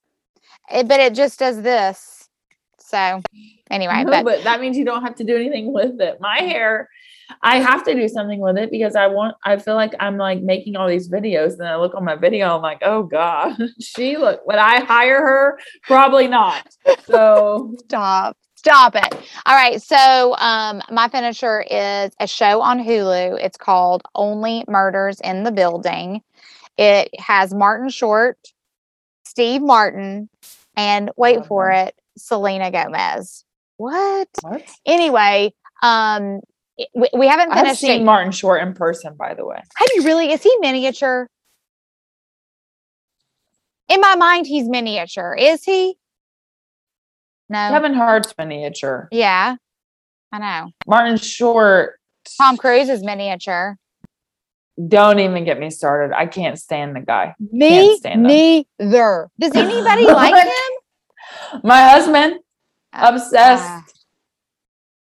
[0.70, 2.28] it, but it just does this.
[2.80, 3.22] So
[3.70, 6.20] anyway, No, but but that means you don't have to do anything with it.
[6.20, 6.90] My hair,
[7.42, 9.36] I have to do something with it because I want.
[9.44, 12.16] I feel like I'm like making all these videos, and then I look on my
[12.16, 12.56] video.
[12.56, 14.46] I'm like, oh god, she look.
[14.48, 15.60] Would I hire her?
[15.84, 16.68] Probably not.
[17.06, 18.38] So stop.
[18.56, 19.14] Stop it.
[19.46, 19.82] All right.
[19.82, 23.42] So um my finisher is a show on Hulu.
[23.42, 26.22] It's called Only Murders in the Building.
[26.78, 28.38] It has Martin Short,
[29.24, 30.30] Steve Martin,
[30.76, 33.46] and wait for it, Selena Gomez.
[33.78, 34.28] What?
[34.42, 34.64] what?
[34.86, 36.42] Anyway, um
[36.96, 38.06] we, we haven't I've finished seen it.
[38.06, 39.62] Martin Short in person, by the way.
[39.76, 40.32] Have you really?
[40.32, 41.28] Is he miniature?
[43.90, 45.34] In my mind, he's miniature.
[45.36, 45.98] Is he?
[47.50, 47.70] No.
[47.72, 49.08] Kevin Hart's miniature.
[49.12, 49.56] yeah.
[50.32, 50.72] I know.
[50.86, 52.00] Martin Short.
[52.38, 53.78] Tom Cruise is miniature.
[54.88, 56.16] Don't even get me started.
[56.16, 57.34] I can't stand the guy.
[57.52, 58.64] Me stand him.
[58.80, 59.30] neither.
[59.40, 61.62] Does anybody like him?
[61.64, 62.36] My husband,
[62.94, 63.99] Uh, obsessed.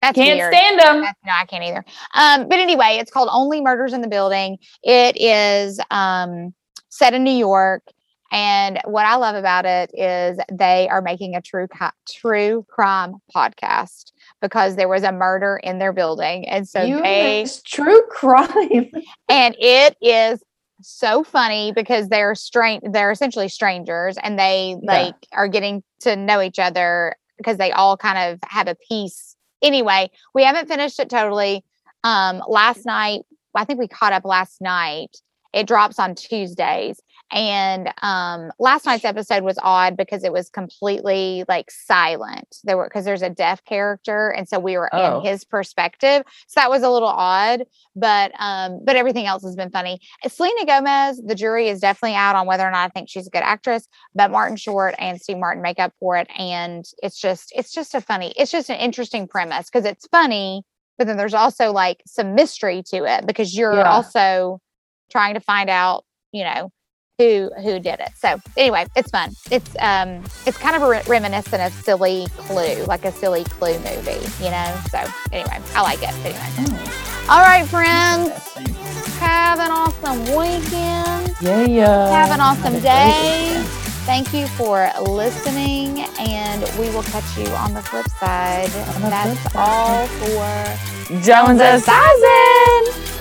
[0.02, 0.54] That's can't weird.
[0.54, 0.96] stand them.
[1.02, 1.84] That's- no, I can't either.
[2.14, 4.58] Um, but anyway, it's called Only Murders in the Building.
[4.84, 6.54] It is um
[6.90, 7.84] set in New York.
[8.32, 11.68] And what I love about it is they are making a true
[12.08, 17.48] true crime podcast because there was a murder in their building, and so you they
[17.66, 18.92] true crime.
[19.30, 20.44] and it is
[20.82, 24.92] so funny because they're strange they're essentially strangers and they Yeah.
[24.94, 29.36] like are getting to know each other because they all kind of have a piece
[29.62, 31.64] anyway we haven't finished it totally.
[32.04, 33.22] Um last night
[33.56, 35.18] i think we caught up last night.
[35.52, 37.02] It drops on tuesdays
[37.32, 42.86] and um last night's episode was odd because it was completely like silent there were
[42.86, 45.20] because there's a deaf character and so we were Oh.
[45.20, 47.64] in his perspective so that was a little odd
[47.96, 52.36] but um but everything else has been funny selena gomez the jury is definitely out
[52.36, 55.38] on whether or not i think she's a good actress but martin short and steve
[55.38, 58.78] martin make up for it and it's just it's just a funny it's just an
[58.80, 60.64] interesting premise because it's funny
[60.98, 63.90] but then there's also like some mystery to it because you're Yeah.
[63.90, 64.60] also
[65.12, 66.72] trying to find out you know
[67.20, 68.12] who who did it.
[68.18, 69.32] So anyway it's fun.
[69.52, 73.78] It's um it's kind of a re- reminiscent of silly clue like a silly clue
[73.80, 74.82] movie you know?
[74.90, 75.00] So
[75.32, 76.16] anyway i like it.
[76.26, 76.80] Anyway.
[77.30, 78.32] All right friends.
[79.20, 81.36] Have an awesome weekend.
[81.42, 82.10] Yeah, yeah.
[82.10, 83.64] have an awesome Have day.
[84.06, 88.70] Thank you for listening, and we will catch you on the flip side.
[88.70, 89.56] The That's flip side.
[89.56, 93.19] all for Jonesercise.